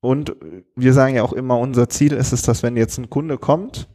Und 0.00 0.36
wir 0.74 0.92
sagen 0.92 1.16
ja 1.16 1.22
auch 1.22 1.32
immer, 1.32 1.58
unser 1.58 1.88
Ziel 1.88 2.12
ist 2.12 2.32
es, 2.32 2.42
dass 2.42 2.62
wenn 2.62 2.76
jetzt 2.76 2.98
ein 2.98 3.10
Kunde 3.10 3.38
kommt, 3.38 3.88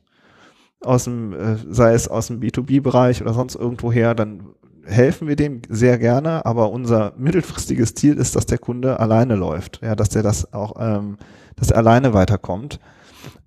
aus 0.82 1.04
dem, 1.04 1.34
äh, 1.34 1.58
sei 1.70 1.94
es 1.94 2.08
aus 2.08 2.28
dem 2.28 2.40
B2B-Bereich 2.40 3.22
oder 3.22 3.34
sonst 3.34 3.56
irgendwoher, 3.56 4.16
dann 4.16 4.48
helfen 4.86 5.28
wir 5.28 5.36
dem 5.36 5.62
sehr 5.70 5.98
gerne, 5.98 6.46
aber 6.46 6.72
unser 6.72 7.14
mittelfristiges 7.18 7.94
Ziel 7.94 8.18
ist, 8.18 8.36
dass 8.36 8.46
der 8.46 8.58
Kunde 8.58 9.00
alleine 9.00 9.36
läuft, 9.36 9.82
ja, 9.82 9.96
dass 9.96 10.10
der 10.10 10.24
das 10.24 10.54
auch, 10.54 10.76
ähm, 10.80 11.18
dass 11.56 11.72
er 11.72 11.78
alleine 11.78 12.14
weiterkommt 12.14 12.80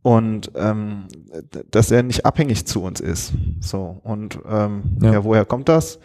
und 0.03 0.53
ähm, 0.55 1.05
dass 1.71 1.91
er 1.91 2.03
nicht 2.03 2.27
abhängig 2.27 2.67
zu 2.67 2.83
uns 2.83 3.01
ist. 3.01 3.33
So 3.61 4.01
und 4.03 4.39
ähm, 4.49 4.83
ja. 5.01 5.13
ja, 5.13 5.25
woher 5.25 5.45
kommt 5.45 5.69
das? 5.69 5.99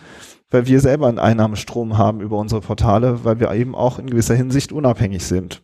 Weil 0.49 0.65
wir 0.65 0.79
selber 0.79 1.07
einen 1.07 1.19
Einnahmestrom 1.19 1.97
haben 1.97 2.21
über 2.21 2.37
unsere 2.37 2.61
Portale, 2.61 3.23
weil 3.23 3.39
wir 3.39 3.51
eben 3.51 3.75
auch 3.75 3.99
in 3.99 4.07
gewisser 4.07 4.35
Hinsicht 4.35 4.71
unabhängig 4.71 5.25
sind. 5.25 5.61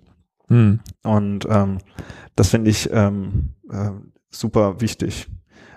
Hm. 0.47 0.79
Und 1.03 1.47
ähm, 1.49 1.79
das 2.35 2.49
finde 2.49 2.69
ich 2.69 2.89
ähm, 2.91 3.53
äh, 3.71 3.91
super 4.29 4.81
wichtig. 4.81 5.27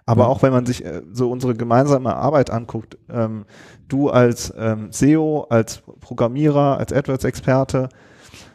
Aber 0.09 0.23
ja. 0.23 0.29
auch 0.29 0.43
wenn 0.43 0.53
man 0.53 0.65
sich 0.65 0.87
äh, 0.87 1.03
so 1.13 1.31
unsere 1.31 1.55
gemeinsame 1.55 2.17
Arbeit 2.17 2.49
anguckt, 2.49 2.97
ähm, 3.11 3.45
du 3.89 4.09
als 4.09 4.51
ähm, 4.57 4.89
SEO, 4.91 5.47
als 5.51 5.83
Programmierer, 6.01 6.79
als 6.79 6.95
AdWords-Experte 6.95 7.91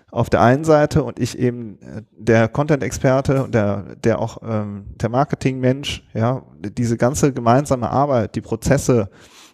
auf 0.09 0.31
der 0.31 0.41
einen 0.41 0.63
Seite 0.63 1.03
und 1.03 1.19
ich 1.19 1.37
eben 1.37 1.77
äh, 1.83 2.01
der 2.17 2.47
Content-Experte 2.47 3.43
und 3.43 3.53
der, 3.53 3.83
der 4.03 4.17
auch 4.17 4.39
ähm, 4.43 4.85
der 4.99 5.09
Marketing-Mensch, 5.09 6.03
ja, 6.15 6.41
diese 6.59 6.97
ganze 6.97 7.33
gemeinsame 7.33 7.87
Arbeit, 7.87 8.33
die 8.33 8.41
Prozesse, 8.41 9.11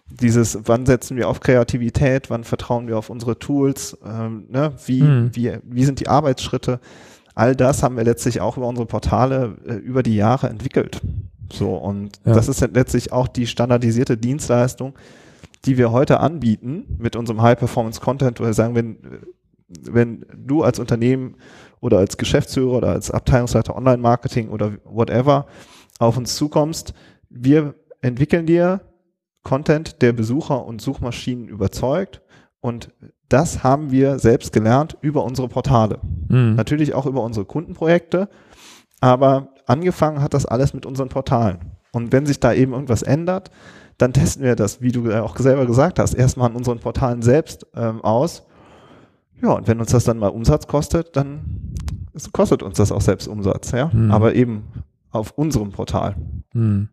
dieses, 0.08 0.58
wann 0.64 0.86
setzen 0.86 1.18
wir 1.18 1.28
auf 1.28 1.40
Kreativität, 1.40 2.30
wann 2.30 2.44
vertrauen 2.44 2.88
wir 2.88 2.96
auf 2.96 3.10
unsere 3.10 3.38
Tools, 3.38 3.98
ähm, 4.06 4.46
ne, 4.48 4.72
wie, 4.86 5.02
mhm. 5.02 5.30
wie, 5.34 5.58
wie 5.64 5.84
sind 5.84 6.00
die 6.00 6.08
Arbeitsschritte, 6.08 6.80
all 7.34 7.54
das 7.54 7.82
haben 7.82 7.98
wir 7.98 8.04
letztlich 8.04 8.40
auch 8.40 8.56
über 8.56 8.68
unsere 8.68 8.86
Portale 8.86 9.58
äh, 9.66 9.74
über 9.74 10.02
die 10.02 10.16
Jahre 10.16 10.48
entwickelt. 10.48 11.02
So, 11.52 11.74
und 11.74 12.20
ja. 12.24 12.34
das 12.34 12.48
ist 12.48 12.60
letztlich 12.60 13.12
auch 13.12 13.28
die 13.28 13.46
standardisierte 13.46 14.16
Dienstleistung, 14.16 14.94
die 15.64 15.76
wir 15.76 15.92
heute 15.92 16.20
anbieten 16.20 16.96
mit 16.98 17.16
unserem 17.16 17.42
High-Performance-Content, 17.42 18.40
wo 18.40 18.44
wir 18.44 18.54
sagen, 18.54 18.74
wenn, 18.74 18.98
wenn 19.68 20.26
du 20.36 20.62
als 20.62 20.78
Unternehmen 20.78 21.36
oder 21.80 21.98
als 21.98 22.16
Geschäftsführer 22.16 22.78
oder 22.78 22.88
als 22.90 23.10
Abteilungsleiter 23.10 23.76
Online-Marketing 23.76 24.48
oder 24.48 24.72
whatever 24.84 25.46
auf 25.98 26.16
uns 26.16 26.36
zukommst, 26.36 26.94
wir 27.28 27.74
entwickeln 28.00 28.46
dir 28.46 28.80
Content, 29.42 30.02
der 30.02 30.12
Besucher 30.12 30.64
und 30.64 30.80
Suchmaschinen 30.80 31.48
überzeugt 31.48 32.22
und 32.60 32.90
das 33.28 33.62
haben 33.62 33.90
wir 33.90 34.18
selbst 34.18 34.52
gelernt 34.52 34.98
über 35.00 35.24
unsere 35.24 35.48
Portale. 35.48 36.00
Mhm. 36.28 36.56
Natürlich 36.56 36.94
auch 36.94 37.06
über 37.06 37.22
unsere 37.22 37.46
Kundenprojekte, 37.46 38.28
aber 39.00 39.48
angefangen 39.66 40.22
hat 40.22 40.34
das 40.34 40.46
alles 40.46 40.74
mit 40.74 40.86
unseren 40.86 41.08
Portalen. 41.08 41.58
Und 41.92 42.12
wenn 42.12 42.26
sich 42.26 42.40
da 42.40 42.52
eben 42.52 42.72
irgendwas 42.72 43.02
ändert, 43.02 43.50
dann 43.98 44.12
testen 44.12 44.44
wir 44.44 44.56
das, 44.56 44.80
wie 44.80 44.92
du 44.92 45.12
auch 45.22 45.36
selber 45.36 45.66
gesagt 45.66 45.98
hast, 45.98 46.14
erstmal 46.14 46.50
an 46.50 46.56
unseren 46.56 46.78
Portalen 46.78 47.22
selbst 47.22 47.66
ähm, 47.74 48.00
aus. 48.02 48.46
Ja, 49.42 49.52
und 49.52 49.66
wenn 49.68 49.80
uns 49.80 49.90
das 49.90 50.04
dann 50.04 50.18
mal 50.18 50.28
Umsatz 50.28 50.66
kostet, 50.66 51.16
dann 51.16 51.74
kostet 52.32 52.62
uns 52.62 52.76
das 52.76 52.92
auch 52.92 53.00
selbst 53.00 53.28
Umsatz, 53.28 53.72
ja. 53.72 53.90
Mhm. 53.92 54.10
Aber 54.10 54.34
eben 54.34 54.64
auf 55.10 55.32
unserem 55.32 55.70
Portal. 55.70 56.16
Mhm. 56.54 56.88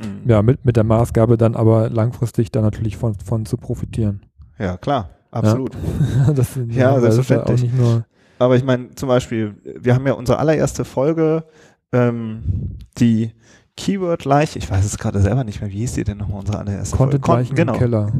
Mhm. 0.00 0.22
Ja, 0.28 0.42
mit, 0.42 0.64
mit 0.64 0.76
der 0.76 0.84
Maßgabe 0.84 1.36
dann 1.36 1.56
aber 1.56 1.90
langfristig 1.90 2.50
dann 2.50 2.62
natürlich 2.62 2.96
von, 2.96 3.14
von 3.14 3.46
zu 3.46 3.56
profitieren. 3.56 4.22
Ja, 4.58 4.76
klar, 4.76 5.10
absolut. 5.30 5.76
Ja, 6.26 6.32
das, 6.32 6.56
ja, 6.56 6.62
ja 6.94 7.00
selbstverständlich. 7.00 7.62
Ja 7.62 7.68
auch 7.68 7.72
nicht 7.72 7.78
nur 7.78 8.04
aber 8.40 8.56
ich 8.56 8.64
meine, 8.64 8.94
zum 8.94 9.08
Beispiel, 9.08 9.54
wir 9.62 9.94
haben 9.94 10.06
ja 10.06 10.14
unsere 10.14 10.38
allererste 10.38 10.84
Folge, 10.84 11.44
ähm, 11.92 12.78
die 12.98 13.32
Keyword-Leiche, 13.76 14.58
ich 14.58 14.70
weiß 14.70 14.84
es 14.84 14.98
gerade 14.98 15.20
selber 15.20 15.44
nicht 15.44 15.60
mehr, 15.60 15.70
wie 15.70 15.78
hieß 15.78 15.92
die 15.92 16.04
denn 16.04 16.18
nochmal 16.18 16.40
unsere 16.40 16.58
allererste 16.58 16.96
Content 16.96 17.24
Folge? 17.24 17.48
Con 17.48 17.54
genau. 17.54 17.72
im 17.74 17.78
Keller. 17.78 18.12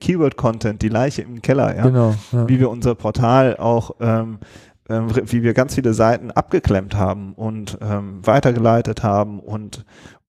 Keyword-Content, 0.00 0.80
die 0.80 0.88
Leiche 0.88 1.22
im 1.22 1.42
Keller, 1.42 1.76
ja. 1.76 1.82
Genau. 1.82 2.14
Ja. 2.30 2.48
Wie 2.48 2.60
wir 2.60 2.70
unser 2.70 2.94
Portal 2.94 3.56
auch 3.56 3.96
ähm, 4.00 4.38
ähm, 4.88 5.08
wie 5.26 5.42
wir 5.42 5.54
ganz 5.54 5.74
viele 5.74 5.94
Seiten 5.94 6.30
abgeklemmt 6.30 6.94
haben 6.94 7.34
und 7.34 7.78
ähm, 7.80 8.24
weitergeleitet 8.24 9.02
haben 9.02 9.40
und 9.40 9.84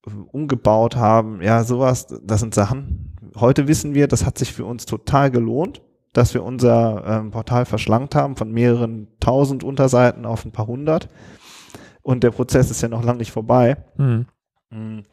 äh, 0.08 0.12
umgebaut 0.32 0.95
haben. 0.95 1.41
Ja, 1.41 1.63
sowas, 1.63 2.08
das 2.23 2.39
sind 2.39 2.56
Sachen. 2.56 3.13
Heute 3.36 3.67
wissen 3.67 3.93
wir, 3.93 4.08
das 4.08 4.26
hat 4.26 4.38
sich 4.38 4.54
für 4.54 4.65
uns 4.65 4.86
total 4.86 5.32
gelohnt 5.32 5.82
dass 6.13 6.34
wir 6.34 6.43
unser 6.43 7.04
ähm, 7.06 7.32
Portal 7.32 7.65
verschlankt 7.65 8.15
haben 8.15 8.36
von 8.36 8.52
mehreren 8.52 9.08
tausend 9.19 9.63
Unterseiten 9.63 10.26
auf 10.26 10.45
ein 10.45 10.52
paar 10.52 10.67
hundert. 10.67 11.10
Und 12.04 12.23
der 12.23 12.32
Prozess 12.32 12.69
ist 12.69 12.82
ja 12.82 12.89
noch 12.89 13.04
lange 13.04 13.19
nicht 13.19 13.32
vorbei. 13.32 13.78
Mhm. 13.97 14.26
mhm. 14.71 15.04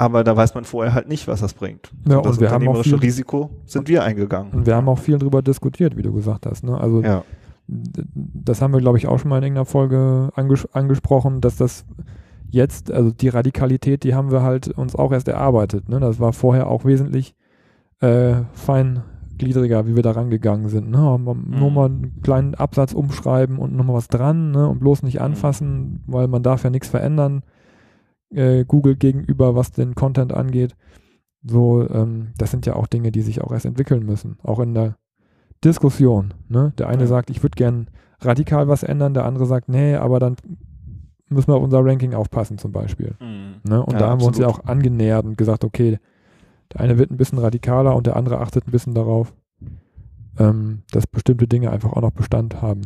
Aber 0.00 0.22
da 0.22 0.36
weiß 0.36 0.54
man 0.54 0.64
vorher 0.64 0.94
halt 0.94 1.08
nicht, 1.08 1.26
was 1.26 1.40
das 1.40 1.54
bringt. 1.54 1.90
Ja, 2.08 2.18
und 2.18 2.26
das 2.26 2.36
und 2.36 2.42
wir 2.42 2.52
haben 2.52 2.68
auch 2.68 2.84
viel, 2.84 2.94
Risiko 2.94 3.50
sind 3.66 3.88
wir 3.88 4.04
eingegangen. 4.04 4.52
Und 4.52 4.64
wir 4.64 4.76
haben 4.76 4.88
auch 4.88 5.00
viel 5.00 5.18
darüber 5.18 5.42
diskutiert, 5.42 5.96
wie 5.96 6.02
du 6.02 6.12
gesagt 6.12 6.46
hast. 6.46 6.62
Ne? 6.62 6.78
Also 6.78 7.02
ja. 7.02 7.24
das 7.66 8.62
haben 8.62 8.72
wir, 8.72 8.78
glaube 8.78 8.96
ich, 8.96 9.08
auch 9.08 9.18
schon 9.18 9.28
mal 9.28 9.38
in 9.38 9.42
irgendeiner 9.42 9.64
Folge 9.64 10.30
anges 10.36 10.72
angesprochen, 10.72 11.40
dass 11.40 11.56
das 11.56 11.84
jetzt, 12.48 12.92
also 12.92 13.10
die 13.10 13.28
Radikalität, 13.28 14.04
die 14.04 14.14
haben 14.14 14.30
wir 14.30 14.44
halt 14.44 14.68
uns 14.68 14.94
auch 14.94 15.10
erst 15.10 15.26
erarbeitet. 15.26 15.88
Ne? 15.88 15.98
Das 15.98 16.20
war 16.20 16.32
vorher 16.32 16.68
auch 16.68 16.84
wesentlich 16.84 17.34
äh, 18.00 18.42
fein 18.52 19.02
gliedriger, 19.38 19.86
wie 19.86 19.96
wir 19.96 20.02
da 20.02 20.12
rangegangen 20.12 20.68
sind. 20.68 20.90
Ne? 20.90 20.98
Mhm. 20.98 21.58
Nur 21.58 21.70
mal 21.70 21.86
einen 21.86 22.20
kleinen 22.22 22.54
Absatz 22.54 22.92
umschreiben 22.92 23.58
und 23.58 23.74
nochmal 23.74 23.96
was 23.96 24.08
dran 24.08 24.50
ne? 24.50 24.68
und 24.68 24.80
bloß 24.80 25.02
nicht 25.02 25.16
mhm. 25.16 25.24
anfassen, 25.24 26.02
weil 26.06 26.28
man 26.28 26.42
darf 26.42 26.64
ja 26.64 26.70
nichts 26.70 26.88
verändern. 26.88 27.42
Äh, 28.30 28.64
Google 28.64 28.96
gegenüber, 28.96 29.54
was 29.54 29.72
den 29.72 29.94
Content 29.94 30.34
angeht. 30.34 30.76
So, 31.42 31.88
ähm, 31.88 32.28
das 32.36 32.50
sind 32.50 32.66
ja 32.66 32.74
auch 32.74 32.86
Dinge, 32.86 33.12
die 33.12 33.22
sich 33.22 33.40
auch 33.40 33.52
erst 33.52 33.66
entwickeln 33.66 34.04
müssen. 34.04 34.38
Auch 34.42 34.60
in 34.60 34.74
der 34.74 34.96
Diskussion. 35.64 36.34
Ne? 36.48 36.72
Der 36.78 36.88
eine 36.88 37.04
mhm. 37.04 37.08
sagt, 37.08 37.30
ich 37.30 37.42
würde 37.42 37.56
gern 37.56 37.88
radikal 38.20 38.68
was 38.68 38.82
ändern, 38.82 39.14
der 39.14 39.24
andere 39.24 39.46
sagt, 39.46 39.68
nee, 39.68 39.94
aber 39.94 40.18
dann 40.18 40.36
müssen 41.28 41.48
wir 41.48 41.56
auf 41.56 41.62
unser 41.62 41.84
Ranking 41.84 42.14
aufpassen 42.14 42.58
zum 42.58 42.72
Beispiel. 42.72 43.14
Mhm. 43.20 43.56
Ne? 43.68 43.82
Und 43.82 43.94
ja, 43.94 43.98
da 43.98 44.06
haben 44.06 44.14
absolut. 44.14 44.38
wir 44.38 44.46
uns 44.46 44.56
ja 44.56 44.62
auch 44.62 44.68
angenähert 44.68 45.24
und 45.24 45.38
gesagt, 45.38 45.64
okay, 45.64 45.98
der 46.72 46.80
eine 46.80 46.98
wird 46.98 47.10
ein 47.10 47.16
bisschen 47.16 47.38
radikaler 47.38 47.94
und 47.96 48.06
der 48.06 48.16
andere 48.16 48.40
achtet 48.40 48.66
ein 48.66 48.70
bisschen 48.70 48.94
darauf, 48.94 49.32
ähm, 50.38 50.82
dass 50.90 51.06
bestimmte 51.06 51.48
Dinge 51.48 51.70
einfach 51.70 51.92
auch 51.92 52.02
noch 52.02 52.12
Bestand 52.12 52.60
haben. 52.62 52.82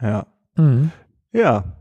Ja. 0.00 0.26
Mhm. 0.56 0.90
Ja. 1.32 1.76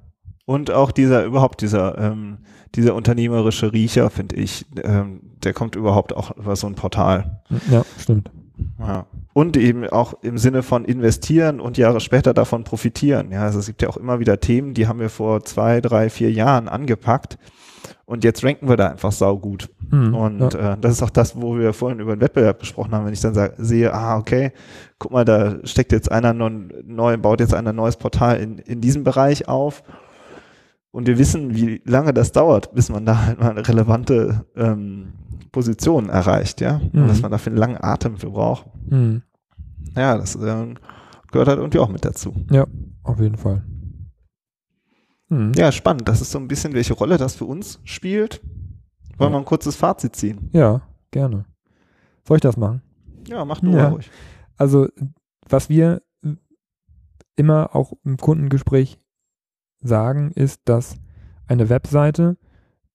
Und 0.45 0.71
auch 0.71 0.91
dieser, 0.91 1.23
überhaupt 1.23 1.61
dieser, 1.61 1.97
ähm, 1.97 2.39
dieser 2.75 2.95
unternehmerische 2.95 3.73
Riecher, 3.73 4.09
finde 4.09 4.35
ich, 4.35 4.65
ähm, 4.83 5.21
der 5.43 5.53
kommt 5.53 5.75
überhaupt 5.75 6.15
auch 6.15 6.35
über 6.35 6.55
so 6.55 6.67
ein 6.67 6.75
Portal. 6.75 7.41
Ja, 7.69 7.85
stimmt. 7.97 8.31
Ja. 8.79 9.05
Und 9.33 9.57
eben 9.57 9.87
auch 9.87 10.13
im 10.23 10.37
Sinne 10.37 10.61
von 10.63 10.85
investieren 10.85 11.59
und 11.59 11.77
Jahre 11.77 11.99
später 11.99 12.33
davon 12.33 12.63
profitieren. 12.63 13.31
Ja, 13.31 13.43
also 13.43 13.59
es 13.59 13.67
gibt 13.67 13.81
ja 13.81 13.89
auch 13.89 13.97
immer 13.97 14.19
wieder 14.19 14.39
Themen, 14.39 14.73
die 14.73 14.87
haben 14.87 14.99
wir 14.99 15.09
vor 15.09 15.43
zwei, 15.43 15.79
drei, 15.81 16.09
vier 16.09 16.31
Jahren 16.31 16.67
angepackt 16.67 17.37
und 18.11 18.25
jetzt 18.25 18.43
ranken 18.43 18.67
wir 18.67 18.75
da 18.75 18.89
einfach 18.89 19.13
saugut. 19.13 19.69
Mhm, 19.89 20.13
und 20.13 20.53
ja. 20.53 20.73
äh, 20.73 20.77
das 20.77 20.91
ist 20.91 21.01
auch 21.01 21.09
das, 21.09 21.41
wo 21.41 21.57
wir 21.57 21.71
vorhin 21.71 22.01
über 22.01 22.13
den 22.13 22.19
Wettbewerb 22.19 22.59
gesprochen 22.59 22.91
haben. 22.91 23.05
Wenn 23.05 23.13
ich 23.13 23.21
dann 23.21 23.33
sag, 23.33 23.53
sehe, 23.57 23.93
ah, 23.93 24.17
okay, 24.17 24.51
guck 24.99 25.13
mal, 25.13 25.23
da 25.23 25.65
steckt 25.65 25.93
jetzt 25.93 26.11
einer 26.11 26.33
neu, 26.33 27.17
baut 27.17 27.39
jetzt 27.39 27.53
ein 27.53 27.73
neues 27.73 27.95
Portal 27.95 28.37
in, 28.41 28.57
in 28.57 28.81
diesem 28.81 29.05
Bereich 29.05 29.47
auf. 29.47 29.83
Und 30.91 31.07
wir 31.07 31.17
wissen, 31.17 31.55
wie 31.55 31.81
lange 31.85 32.13
das 32.13 32.33
dauert, 32.33 32.75
bis 32.75 32.89
man 32.89 33.05
da 33.05 33.27
halt 33.27 33.39
mal 33.39 33.51
eine 33.51 33.65
relevante 33.65 34.45
ähm, 34.57 35.13
Position 35.53 36.09
erreicht, 36.09 36.59
ja. 36.59 36.81
Mhm. 36.91 37.03
Und 37.03 37.07
dass 37.07 37.21
man 37.21 37.31
dafür 37.31 37.51
einen 37.51 37.59
langen 37.59 37.77
Atem 37.81 38.17
für 38.17 38.31
braucht. 38.31 38.65
Mhm. 38.89 39.21
Ja, 39.95 40.17
das 40.17 40.35
äh, 40.35 40.75
gehört 41.31 41.47
halt 41.47 41.59
irgendwie 41.59 41.79
auch 41.79 41.87
mit 41.87 42.03
dazu. 42.03 42.35
Ja, 42.51 42.67
auf 43.03 43.21
jeden 43.21 43.37
Fall. 43.37 43.63
Mhm. 45.31 45.53
Ja, 45.55 45.71
spannend. 45.71 46.07
Das 46.07 46.21
ist 46.21 46.31
so 46.31 46.39
ein 46.39 46.47
bisschen, 46.47 46.73
welche 46.73 46.93
Rolle 46.93 47.17
das 47.17 47.35
für 47.35 47.45
uns 47.45 47.79
spielt. 47.85 48.41
Wollen 49.17 49.31
ja. 49.31 49.37
wir 49.37 49.41
ein 49.41 49.45
kurzes 49.45 49.75
Fazit 49.75 50.15
ziehen? 50.15 50.49
Ja, 50.51 50.81
gerne. 51.09 51.45
Soll 52.27 52.37
ich 52.37 52.41
das 52.41 52.57
machen? 52.57 52.81
Ja, 53.27 53.45
mach 53.45 53.61
du 53.61 53.71
ja. 53.71 53.89
ruhig. 53.89 54.11
Also, 54.57 54.87
was 55.47 55.69
wir 55.69 56.01
immer 57.37 57.75
auch 57.75 57.93
im 58.03 58.17
Kundengespräch 58.17 58.99
sagen, 59.81 60.31
ist, 60.35 60.61
dass 60.65 60.97
eine 61.47 61.69
Webseite, 61.69 62.37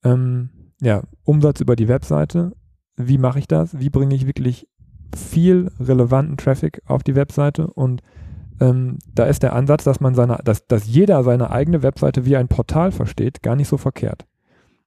ähm, 0.05 0.51
ja, 0.81 1.03
Umsatz 1.25 1.61
über 1.61 1.75
die 1.75 1.89
Webseite, 1.89 2.55
wie 2.97 3.19
mache 3.19 3.39
ich 3.39 3.49
das? 3.49 3.79
Wie 3.79 3.91
bringe 3.91 4.15
ich 4.15 4.27
wirklich 4.27 4.69
viel 5.17 5.71
relevanten 5.81 6.37
Traffic 6.37 6.83
auf 6.85 7.03
die 7.03 7.15
Webseite 7.15 7.67
und 7.69 8.03
ähm, 8.61 8.99
da 9.15 9.25
ist 9.25 9.43
der 9.43 9.55
Ansatz, 9.55 9.85
dass 9.85 10.01
man 10.01 10.15
seine, 10.15 10.39
dass, 10.45 10.67
dass 10.67 10.87
jeder 10.87 11.23
seine 11.23 11.51
eigene 11.51 11.83
Webseite 11.83 12.25
wie 12.25 12.37
ein 12.37 12.49
Portal 12.49 12.93
versteht, 12.93 13.43
gar 13.43 13.57
nicht 13.57 13.69
so 13.69 13.77
verkehrt. 13.77 14.27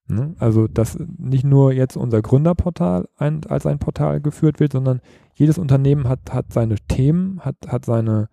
Ne? 0.07 0.33
Also, 0.39 0.67
dass 0.67 0.97
nicht 1.17 1.43
nur 1.43 1.71
jetzt 1.71 1.95
unser 1.95 2.21
Gründerportal 2.21 3.07
ein, 3.17 3.41
als 3.47 3.65
ein 3.67 3.77
Portal 3.77 4.21
geführt 4.21 4.59
wird, 4.59 4.71
sondern 4.71 5.01
jedes 5.35 5.57
Unternehmen 5.57 6.09
hat, 6.09 6.33
hat 6.33 6.51
seine 6.51 6.75
Themen, 6.87 7.39
hat, 7.41 7.55
hat 7.67 7.85
seine, 7.85 8.27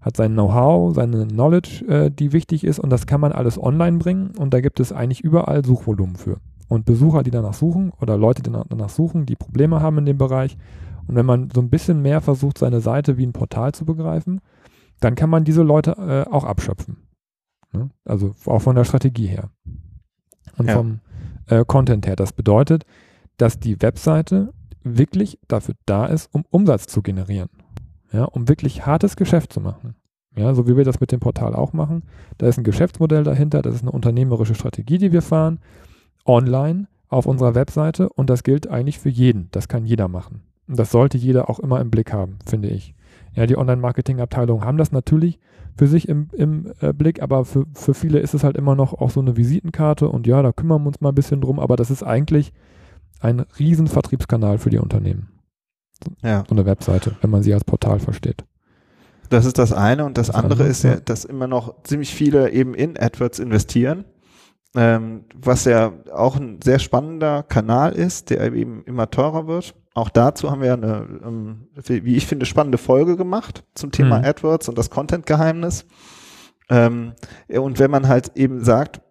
hat 0.00 0.16
sein 0.16 0.32
Know-how, 0.32 0.94
seine 0.94 1.28
Knowledge, 1.28 1.84
äh, 1.86 2.10
die 2.10 2.32
wichtig 2.32 2.64
ist 2.64 2.80
und 2.80 2.90
das 2.90 3.06
kann 3.06 3.20
man 3.20 3.30
alles 3.30 3.56
online 3.56 3.98
bringen 3.98 4.32
und 4.36 4.52
da 4.52 4.60
gibt 4.60 4.80
es 4.80 4.92
eigentlich 4.92 5.20
überall 5.20 5.64
Suchvolumen 5.64 6.16
für. 6.16 6.38
Und 6.68 6.86
Besucher, 6.86 7.22
die 7.22 7.30
danach 7.30 7.54
suchen 7.54 7.92
oder 8.00 8.16
Leute, 8.16 8.42
die 8.42 8.50
danach 8.50 8.88
suchen, 8.88 9.26
die 9.26 9.36
Probleme 9.36 9.80
haben 9.80 9.98
in 9.98 10.06
dem 10.06 10.18
Bereich 10.18 10.56
Und 11.06 11.14
wenn 11.14 11.26
man 11.26 11.50
so 11.54 11.60
ein 11.60 11.70
bisschen 11.70 12.02
mehr 12.02 12.20
versucht, 12.20 12.58
seine 12.58 12.80
Seite 12.80 13.18
wie 13.18 13.26
ein 13.26 13.32
Portal 13.32 13.72
zu 13.72 13.84
begreifen, 13.84 14.40
dann 15.04 15.14
kann 15.14 15.30
man 15.30 15.44
diese 15.44 15.62
Leute 15.62 15.92
äh, 15.92 16.30
auch 16.30 16.44
abschöpfen. 16.44 16.96
Ne? 17.72 17.90
Also 18.04 18.34
auch 18.46 18.60
von 18.60 18.76
der 18.76 18.84
Strategie 18.84 19.26
her 19.26 19.50
und 20.58 20.68
ja. 20.68 20.74
vom 20.74 21.00
äh, 21.46 21.64
Content 21.64 22.06
her. 22.06 22.16
Das 22.16 22.32
bedeutet, 22.32 22.84
dass 23.36 23.58
die 23.58 23.80
Webseite 23.80 24.52
wirklich 24.84 25.38
dafür 25.48 25.74
da 25.86 26.06
ist, 26.06 26.28
um 26.32 26.44
Umsatz 26.50 26.86
zu 26.86 27.02
generieren. 27.02 27.48
Ja, 28.12 28.24
um 28.24 28.48
wirklich 28.48 28.84
hartes 28.84 29.16
Geschäft 29.16 29.52
zu 29.52 29.60
machen. 29.60 29.94
Ja, 30.36 30.54
so 30.54 30.66
wie 30.68 30.76
wir 30.76 30.84
das 30.84 31.00
mit 31.00 31.12
dem 31.12 31.20
Portal 31.20 31.54
auch 31.54 31.72
machen. 31.72 32.04
Da 32.38 32.46
ist 32.46 32.58
ein 32.58 32.64
Geschäftsmodell 32.64 33.24
dahinter, 33.24 33.62
das 33.62 33.74
ist 33.74 33.82
eine 33.82 33.90
unternehmerische 33.90 34.54
Strategie, 34.54 34.98
die 34.98 35.12
wir 35.12 35.22
fahren, 35.22 35.60
online 36.26 36.88
auf 37.08 37.26
unserer 37.26 37.54
Webseite 37.54 38.08
und 38.10 38.30
das 38.30 38.42
gilt 38.42 38.68
eigentlich 38.68 38.98
für 38.98 39.08
jeden. 39.08 39.48
Das 39.50 39.68
kann 39.68 39.86
jeder 39.86 40.08
machen. 40.08 40.42
Und 40.68 40.78
das 40.78 40.90
sollte 40.90 41.18
jeder 41.18 41.50
auch 41.50 41.58
immer 41.58 41.80
im 41.80 41.90
Blick 41.90 42.12
haben, 42.12 42.38
finde 42.46 42.68
ich. 42.68 42.94
Ja, 43.34 43.46
die 43.46 43.56
Online-Marketing-Abteilungen 43.56 44.64
haben 44.64 44.76
das 44.76 44.92
natürlich 44.92 45.38
für 45.76 45.86
sich 45.86 46.08
im, 46.08 46.28
im 46.32 46.72
äh, 46.80 46.92
Blick, 46.92 47.22
aber 47.22 47.44
für, 47.44 47.64
für 47.72 47.94
viele 47.94 48.18
ist 48.18 48.34
es 48.34 48.44
halt 48.44 48.56
immer 48.56 48.74
noch 48.74 48.92
auch 48.92 49.10
so 49.10 49.20
eine 49.20 49.36
Visitenkarte 49.36 50.08
und 50.08 50.26
ja, 50.26 50.42
da 50.42 50.52
kümmern 50.52 50.82
wir 50.82 50.88
uns 50.88 51.00
mal 51.00 51.10
ein 51.10 51.14
bisschen 51.14 51.40
drum, 51.40 51.58
aber 51.58 51.76
das 51.76 51.90
ist 51.90 52.02
eigentlich 52.02 52.52
ein 53.20 53.40
riesen 53.58 53.86
Vertriebskanal 53.86 54.58
für 54.58 54.70
die 54.70 54.78
Unternehmen. 54.78 55.28
Ja. 56.22 56.44
So 56.48 56.54
eine 56.54 56.66
Webseite, 56.66 57.16
wenn 57.20 57.30
man 57.30 57.42
sie 57.42 57.54
als 57.54 57.64
Portal 57.64 58.00
versteht. 58.00 58.44
Das 59.30 59.46
ist 59.46 59.56
das 59.56 59.72
eine 59.72 60.04
und 60.04 60.18
das, 60.18 60.26
das 60.26 60.36
andere, 60.36 60.52
andere 60.52 60.68
ist 60.68 60.82
ja, 60.82 60.96
dass 60.96 61.24
immer 61.24 61.46
noch 61.46 61.82
ziemlich 61.84 62.14
viele 62.14 62.50
eben 62.50 62.74
in 62.74 62.98
AdWords 62.98 63.38
investieren, 63.38 64.04
ähm, 64.74 65.24
was 65.34 65.64
ja 65.64 65.92
auch 66.12 66.36
ein 66.36 66.60
sehr 66.62 66.78
spannender 66.78 67.42
Kanal 67.42 67.92
ist, 67.92 68.28
der 68.28 68.52
eben 68.52 68.84
immer 68.84 69.10
teurer 69.10 69.46
wird. 69.46 69.74
Auch 69.94 70.08
dazu 70.08 70.50
haben 70.50 70.62
wir 70.62 70.72
eine, 70.72 71.06
ähm, 71.24 71.68
wie 71.74 72.16
ich 72.16 72.26
finde, 72.26 72.46
spannende 72.46 72.78
Folge 72.78 73.16
gemacht 73.16 73.64
zum 73.74 73.90
Thema 73.90 74.18
mhm. 74.18 74.24
AdWords 74.24 74.68
und 74.68 74.78
das 74.78 74.90
Content-Geheimnis. 74.90 75.84
Ähm, 76.70 77.12
und 77.48 77.78
wenn 77.78 77.90
man 77.90 78.08
halt 78.08 78.36
eben 78.36 78.64
sagt, 78.64 79.02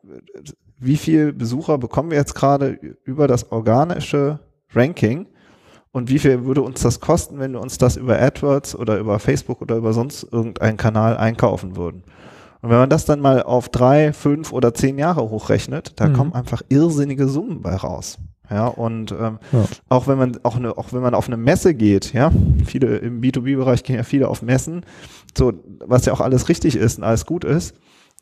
wie 0.79 0.97
viel 0.97 1.33
Besucher 1.33 1.77
bekommen 1.77 2.09
wir 2.09 2.17
jetzt 2.17 2.33
gerade 2.33 2.79
über 3.03 3.27
das 3.27 3.51
organische 3.51 4.39
Ranking, 4.73 5.27
und 5.91 6.09
wie 6.09 6.19
viel 6.19 6.45
würde 6.45 6.61
uns 6.61 6.81
das 6.81 6.99
kosten, 6.99 7.39
wenn 7.39 7.51
wir 7.51 7.59
uns 7.59 7.77
das 7.77 7.97
über 7.97 8.19
AdWords 8.19 8.75
oder 8.75 8.97
über 8.97 9.19
Facebook 9.19 9.61
oder 9.61 9.75
über 9.75 9.91
sonst 9.93 10.23
irgendeinen 10.31 10.77
Kanal 10.77 11.17
einkaufen 11.17 11.75
würden? 11.75 12.03
Und 12.61 12.69
wenn 12.69 12.77
man 12.77 12.89
das 12.89 13.05
dann 13.05 13.19
mal 13.19 13.43
auf 13.43 13.69
drei, 13.69 14.13
fünf 14.13 14.53
oder 14.53 14.73
zehn 14.73 14.97
Jahre 14.97 15.29
hochrechnet, 15.29 15.99
da 15.99 16.07
mhm. 16.07 16.13
kommen 16.13 16.33
einfach 16.33 16.61
irrsinnige 16.69 17.27
Summen 17.27 17.61
bei 17.61 17.75
raus. 17.75 18.19
Ja, 18.51 18.67
und 18.67 19.13
ähm, 19.13 19.39
ja. 19.53 19.63
auch 19.87 20.07
wenn 20.07 20.17
man 20.17 20.39
auch 20.43 20.57
eine, 20.57 20.77
auch 20.77 20.91
wenn 20.91 21.01
man 21.01 21.15
auf 21.15 21.27
eine 21.27 21.37
Messe 21.37 21.73
geht, 21.73 22.11
ja, 22.11 22.31
viele 22.65 22.97
im 22.97 23.21
B2B-Bereich 23.21 23.83
gehen 23.83 23.95
ja 23.95 24.03
viele 24.03 24.27
auf 24.27 24.41
Messen, 24.41 24.85
so 25.37 25.53
was 25.79 26.05
ja 26.05 26.11
auch 26.11 26.19
alles 26.19 26.49
richtig 26.49 26.75
ist 26.75 26.97
und 26.97 27.05
alles 27.05 27.25
gut 27.25 27.45
ist. 27.45 27.75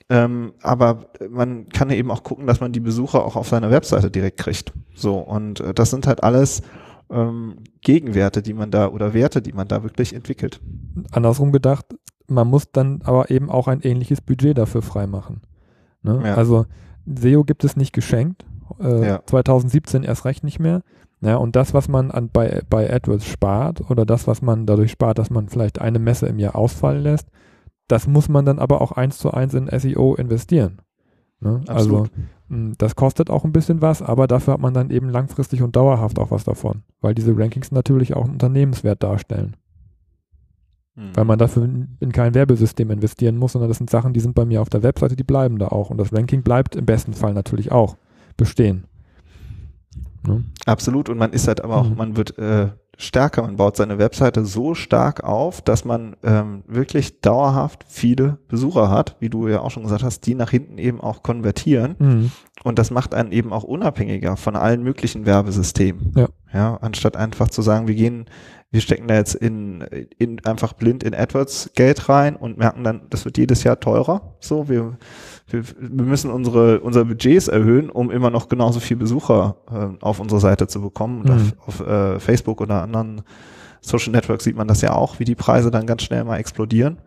Ähm, 0.08 0.54
aber 0.62 1.08
man 1.30 1.70
kann 1.70 1.90
eben 1.90 2.12
auch 2.12 2.24
gucken, 2.24 2.48
dass 2.48 2.60
man 2.62 2.72
die 2.72 2.80
Besucher 2.80 3.26
auch 3.26 3.36
auf 3.36 3.48
seiner 3.48 3.72
Webseite 3.72 4.12
direkt 4.12 4.40
kriegt. 4.40 4.72
So, 4.94 5.18
und 5.18 5.60
äh, 5.62 5.74
das 5.74 5.90
sind 5.90 6.08
halt 6.08 6.24
alles 6.24 6.62
ähm, 7.10 7.58
Gegenwerte, 7.82 8.42
die 8.42 8.54
man 8.54 8.72
da 8.72 8.90
oder 8.90 9.14
Werte, 9.14 9.42
die 9.42 9.54
man 9.54 9.68
da 9.68 9.84
wirklich 9.84 10.14
entwickelt. 10.14 10.62
Andersrum 11.12 11.52
gedacht, 11.52 11.86
man 12.28 12.48
muss 12.48 12.72
dann 12.72 13.02
aber 13.04 13.32
eben 13.32 13.50
auch 13.50 13.68
ein 13.68 13.82
ähnliches 13.82 14.22
Budget 14.22 14.58
dafür 14.58 14.82
freimachen. 14.82 15.42
Ne? 16.04 16.22
Ja. 16.24 16.36
Also 16.36 16.66
SEO 17.06 17.44
gibt 17.44 17.64
es 17.64 17.76
nicht 17.76 17.94
geschenkt, 17.94 18.46
äh, 18.80 19.08
ja. 19.08 19.22
2017 19.26 20.04
erst 20.04 20.26
recht 20.26 20.44
nicht 20.44 20.60
mehr. 20.60 20.82
Ja, 21.22 21.36
und 21.36 21.56
das, 21.56 21.74
was 21.74 21.90
man 21.90 22.12
an, 22.12 22.30
bei, 22.32 22.62
bei 22.70 22.92
AdWords 22.94 23.26
spart 23.26 23.90
oder 23.90 24.06
das, 24.06 24.28
was 24.28 24.42
man 24.42 24.66
dadurch 24.66 24.92
spart, 24.92 25.20
dass 25.20 25.30
man 25.30 25.50
vielleicht 25.50 25.80
eine 25.80 26.00
Messe 26.00 26.28
im 26.28 26.40
Jahr 26.40 26.56
ausfallen 26.56 27.04
lässt, 27.04 27.28
das 27.88 28.08
muss 28.08 28.30
man 28.30 28.46
dann 28.46 28.60
aber 28.60 28.82
auch 28.82 28.94
eins 28.94 29.18
zu 29.18 29.32
eins 29.32 29.54
in 29.54 29.68
SEO 29.68 30.16
investieren. 30.16 30.82
Ne? 31.42 31.62
Also 31.68 32.08
hm, 32.48 32.76
das 32.78 32.96
kostet 32.96 33.30
auch 33.30 33.44
ein 33.44 33.52
bisschen 33.52 33.82
was, 33.82 34.02
aber 34.02 34.28
dafür 34.28 34.54
hat 34.54 34.62
man 34.62 34.74
dann 34.74 34.92
eben 34.92 35.10
langfristig 35.10 35.62
und 35.62 35.76
dauerhaft 35.76 36.20
auch 36.20 36.32
was 36.32 36.46
davon, 36.46 36.84
weil 37.02 37.16
diese 37.16 37.38
Rankings 37.38 37.72
natürlich 37.72 38.16
auch 38.16 38.24
einen 38.24 38.34
Unternehmenswert 38.34 39.04
darstellen. 39.04 39.58
Mhm. 40.96 41.16
Weil 41.16 41.26
man 41.26 41.40
dafür 41.40 41.68
in 42.00 42.12
kein 42.12 42.34
Werbesystem 42.34 42.92
investieren 42.92 43.38
muss, 43.38 43.54
sondern 43.54 43.70
das 43.70 43.78
sind 43.78 43.90
Sachen, 43.90 44.14
die 44.14 44.20
sind 44.20 44.36
bei 44.36 44.46
mir 44.46 44.62
auf 44.62 44.70
der 44.70 44.84
Webseite, 44.84 45.16
die 45.16 45.24
bleiben 45.24 45.58
da 45.60 45.68
auch. 45.70 45.90
Und 45.90 45.98
das 45.98 46.14
Ranking 46.14 46.44
bleibt 46.44 46.76
im 46.76 46.86
besten 46.86 47.14
Fall 47.14 47.34
natürlich 47.34 47.72
auch 47.72 47.98
bestehen. 48.40 48.86
Ne? 50.28 50.44
Absolut. 50.66 51.10
Und 51.10 51.18
man 51.18 51.32
ist 51.32 51.48
halt 51.48 51.64
aber 51.64 51.78
auch, 51.78 51.90
mhm. 51.90 51.98
man 51.98 52.18
wird 52.18 52.38
äh, 52.40 52.70
stärker. 53.00 53.42
Man 53.42 53.56
baut 53.56 53.78
seine 53.78 53.98
Webseite 53.98 54.46
so 54.46 54.76
stark 54.76 55.24
auf, 55.24 55.62
dass 55.62 55.86
man 55.86 56.16
ähm, 56.24 56.64
wirklich 56.68 57.22
dauerhaft 57.22 57.86
viele 57.88 58.38
Besucher 58.48 58.90
hat, 58.90 59.16
wie 59.20 59.30
du 59.30 59.48
ja 59.48 59.62
auch 59.62 59.72
schon 59.72 59.84
gesagt 59.84 60.04
hast, 60.04 60.26
die 60.26 60.36
nach 60.36 60.52
hinten 60.52 60.78
eben 60.78 61.00
auch 61.00 61.24
konvertieren. 61.24 61.96
Mhm. 61.98 62.32
Und 62.64 62.78
das 62.78 62.92
macht 62.92 63.14
einen 63.14 63.32
eben 63.32 63.54
auch 63.54 63.64
unabhängiger 63.64 64.36
von 64.36 64.56
allen 64.56 64.84
möglichen 64.84 65.26
Werbesystemen. 65.26 66.14
Ja. 66.16 66.28
ja, 66.54 66.78
anstatt 66.82 67.16
einfach 67.16 67.50
zu 67.50 67.62
sagen, 67.62 67.88
wir 67.88 67.96
gehen, 67.96 68.26
wir 68.70 68.82
stecken 68.82 69.08
da 69.08 69.16
jetzt 69.16 69.34
in, 69.34 69.82
in 70.18 70.46
einfach 70.46 70.74
blind 70.74 71.04
in 71.04 71.16
AdWords 71.16 71.72
Geld 71.74 72.10
rein 72.10 72.36
und 72.36 72.58
merken 72.58 72.84
dann, 72.84 73.04
das 73.10 73.26
wird 73.26 73.38
jedes 73.38 73.64
Jahr 73.64 73.80
teurer. 73.80 74.36
So, 74.40 74.68
wir 74.68 74.98
wir, 75.52 75.64
wir 75.64 76.06
müssen 76.06 76.32
unsere, 76.32 76.80
unsere 76.80 77.06
Budgets 77.06 77.48
erhöhen, 77.48 77.90
um 77.90 78.12
immer 78.12 78.30
noch 78.30 78.50
genauso 78.50 78.80
viel 78.80 78.98
Besucher 78.98 79.58
äh, 79.72 80.04
auf 80.04 80.20
unsere 80.20 80.40
Seite 80.40 80.68
zu 80.68 80.82
bekommen. 80.82 81.22
Und 81.22 81.30
mhm. 81.30 81.54
auf, 81.66 81.82
auf 81.82 81.88
äh, 81.88 82.20
Facebook 82.20 82.62
oder 82.62 82.82
anderen 82.82 83.22
Social 83.82 84.12
Networks 84.12 84.44
sieht 84.44 84.56
man 84.56 84.68
das 84.68 84.82
ja 84.82 84.94
auch, 84.94 85.20
wie 85.20 85.26
die 85.26 85.36
Preise 85.36 85.72
dann 85.72 85.86
ganz 85.86 86.04
schnell 86.04 86.24
mal 86.24 86.38
explodieren. 86.38 87.00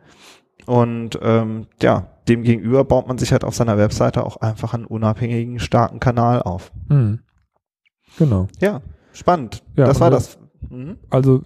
Und 0.67 1.19
ähm, 1.23 1.67
ja, 1.81 2.09
demgegenüber 2.35 2.85
baut 2.85 3.09
man 3.09 3.18
sich 3.18 3.33
halt 3.33 3.45
auf 3.45 3.55
seiner 3.55 3.79
Webseite 3.79 4.25
auch 4.25 4.37
einfach 4.38 4.75
einen 4.75 4.85
unabhängigen, 4.85 5.59
starken 5.59 6.01
Kanal 6.01 6.42
auf. 6.42 6.73
Mhm. 6.88 7.21
Genau. 8.18 8.49
Ja, 8.61 8.83
spannend. 9.12 9.62
Ja, 9.77 9.87
das 9.87 10.01
war 10.01 10.11
das. 10.11 10.38
Mhm. 10.68 10.99
Also 11.11 11.42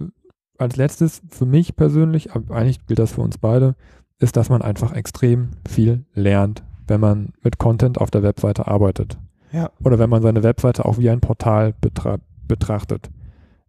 als 0.59 0.77
letztes 0.77 1.23
für 1.31 1.47
mich 1.47 1.77
persönlich, 1.77 2.33
aber 2.33 2.57
eigentlich 2.57 2.87
gilt 2.87 2.99
das 2.99 3.13
für 3.13 3.21
uns 3.21 3.39
beide, 3.39 3.75
ist, 4.19 4.37
dass 4.37 4.49
man 4.49 4.63
einfach 4.63 4.93
extrem 4.95 5.51
viel 5.69 6.07
lernt 6.15 6.63
wenn 6.89 7.01
man 7.01 7.33
mit 7.43 7.59
Content 7.59 7.99
auf 8.01 8.11
der 8.11 8.23
Webseite 8.23 8.67
arbeitet. 8.67 9.19
Ja. 9.53 9.71
Oder 9.83 9.99
wenn 9.99 10.11
man 10.11 10.23
seine 10.23 10.43
Webseite 10.43 10.85
auch 10.85 10.99
wie 10.99 11.11
ein 11.11 11.21
Portal 11.21 11.75
betra 11.81 12.19
betrachtet. 12.49 13.11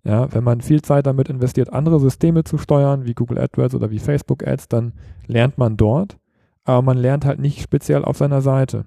Ja, 0.04 0.32
wenn 0.34 0.44
man 0.44 0.62
viel 0.62 0.82
Zeit 0.84 1.08
damit 1.08 1.30
investiert, 1.30 1.74
andere 1.74 2.00
Systeme 2.00 2.44
zu 2.44 2.58
steuern, 2.58 3.06
wie 3.06 3.14
Google 3.14 3.40
AdWords 3.40 3.76
oder 3.76 3.90
wie 3.90 4.00
Facebook 4.00 4.48
Ads, 4.48 4.70
dann 4.70 4.94
lernt 5.26 5.58
man 5.58 5.78
dort, 5.78 6.18
aber 6.68 6.82
man 6.82 6.98
lernt 6.98 7.26
halt 7.26 7.40
nicht 7.40 7.62
speziell 7.62 8.04
auf 8.04 8.18
seiner 8.18 8.42
Seite. 8.42 8.86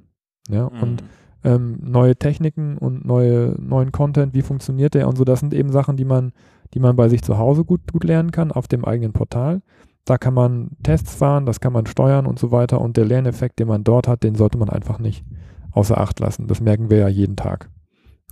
Ja, 0.49 0.71
mhm. 0.71 0.83
und 0.83 1.05
ähm, 1.43 1.79
neue 1.83 2.17
Techniken 2.17 2.77
und 2.77 3.05
neue, 3.05 3.57
neuen 3.59 3.93
Content, 3.93 4.35
wie 4.35 4.43
funktioniert 4.43 4.95
der 4.95 5.09
und 5.09 5.17
so, 5.17 5.25
das 5.25 5.41
sind 5.41 5.55
eben 5.55 5.73
Sachen, 5.73 5.97
die 5.97 6.05
man, 6.05 6.33
die 6.75 6.81
man 6.81 6.97
bei 6.97 7.09
sich 7.09 7.23
zu 7.23 7.39
Hause 7.39 7.65
gut, 7.65 7.93
gut 7.93 8.05
lernen 8.05 8.31
kann, 8.31 8.53
auf 8.53 8.69
dem 8.69 8.85
eigenen 8.85 9.13
Portal. 9.13 9.63
Da 10.05 10.19
kann 10.19 10.35
man 10.35 10.73
Tests 10.83 11.15
fahren, 11.15 11.47
das 11.47 11.61
kann 11.61 11.73
man 11.73 11.87
steuern 11.87 12.27
und 12.27 12.39
so 12.39 12.51
weiter. 12.51 12.81
Und 12.81 12.97
der 12.97 13.05
Lerneffekt, 13.05 13.59
den 13.59 13.69
man 13.69 13.85
dort 13.85 14.09
hat, 14.09 14.23
den 14.23 14.35
sollte 14.35 14.59
man 14.59 14.69
einfach 14.69 14.99
nicht 14.99 15.25
außer 15.73 15.99
Acht 15.99 16.21
lassen. 16.21 16.47
Das 16.47 16.61
merken 16.61 16.91
wir 16.91 16.99
ja 16.99 17.09
jeden 17.09 17.37
Tag. 17.37 17.71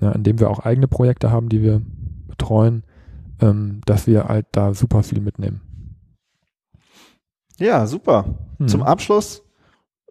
Ja, 0.00 0.12
indem 0.12 0.40
wir 0.40 0.50
auch 0.50 0.61
eigene 0.61 0.88
Projekte 0.88 1.30
haben, 1.30 1.48
die 1.48 1.62
wir 1.62 1.82
betreuen, 2.26 2.84
ähm, 3.40 3.80
dass 3.87 4.06
wir 4.06 4.24
halt 4.24 4.46
da 4.52 4.74
super 4.74 5.02
viel 5.02 5.20
mitnehmen. 5.20 5.61
Ja, 7.58 7.86
super. 7.86 8.24
Hm. 8.58 8.68
Zum 8.68 8.82
Abschluss 8.82 9.42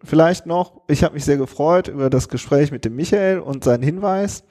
vielleicht 0.02 0.46
noch, 0.46 0.82
ich 0.88 1.02
habe 1.02 1.14
mich 1.14 1.24
sehr 1.24 1.36
gefreut 1.36 1.88
über 1.88 2.10
das 2.10 2.28
Gespräch 2.28 2.70
mit 2.70 2.84
dem 2.84 2.96
Michael 2.96 3.40
und 3.40 3.64
seinen 3.64 3.82
Hinweis. 3.82 4.44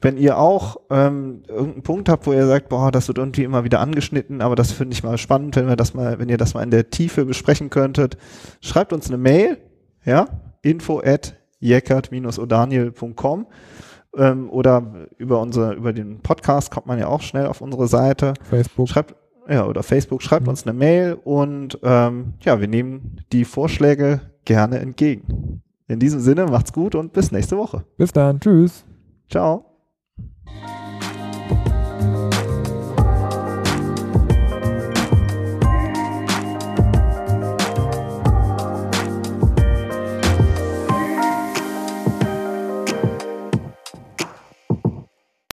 Wenn 0.00 0.18
ihr 0.18 0.38
auch 0.38 0.76
ähm, 0.90 1.44
irgendeinen 1.48 1.82
Punkt 1.82 2.08
habt, 2.08 2.26
wo 2.26 2.32
ihr 2.32 2.46
sagt, 2.46 2.68
boah, 2.68 2.90
das 2.90 3.08
wird 3.08 3.18
irgendwie 3.18 3.44
immer 3.44 3.64
wieder 3.64 3.80
angeschnitten, 3.80 4.42
aber 4.42 4.54
das 4.54 4.72
finde 4.72 4.92
ich 4.92 5.02
mal 5.02 5.16
spannend, 5.16 5.56
wenn 5.56 5.66
wir 5.66 5.76
das 5.76 5.94
mal, 5.94 6.18
wenn 6.18 6.28
ihr 6.28 6.36
das 6.36 6.52
mal 6.52 6.62
in 6.62 6.70
der 6.70 6.90
Tiefe 6.90 7.24
besprechen 7.24 7.70
könntet, 7.70 8.18
schreibt 8.60 8.92
uns 8.92 9.08
eine 9.08 9.16
Mail, 9.16 9.58
ja, 10.04 10.26
info 10.62 11.00
at 11.00 11.36
jeckert-odaniel.com 11.60 13.46
ähm, 14.16 14.50
oder 14.50 15.08
über 15.16 15.40
unsere, 15.40 15.74
über 15.74 15.94
den 15.94 16.20
Podcast 16.20 16.70
kommt 16.70 16.86
man 16.86 16.98
ja 16.98 17.06
auch 17.06 17.22
schnell 17.22 17.46
auf 17.46 17.62
unsere 17.62 17.88
Seite. 17.88 18.34
Facebook. 18.42 18.88
Schreibt, 18.90 19.14
ja, 19.48 19.66
oder 19.66 19.82
Facebook, 19.82 20.22
schreibt 20.22 20.48
uns 20.48 20.66
eine 20.66 20.76
Mail 20.76 21.18
und 21.22 21.78
ähm, 21.82 22.34
ja, 22.40 22.60
wir 22.60 22.68
nehmen 22.68 23.20
die 23.32 23.44
Vorschläge 23.44 24.20
gerne 24.44 24.78
entgegen. 24.78 25.62
In 25.88 25.98
diesem 25.98 26.20
Sinne, 26.20 26.46
macht's 26.46 26.72
gut 26.72 26.94
und 26.94 27.12
bis 27.12 27.30
nächste 27.30 27.56
Woche. 27.56 27.84
Bis 27.96 28.12
dann. 28.12 28.40
Tschüss. 28.40 28.84
Ciao. 29.28 29.73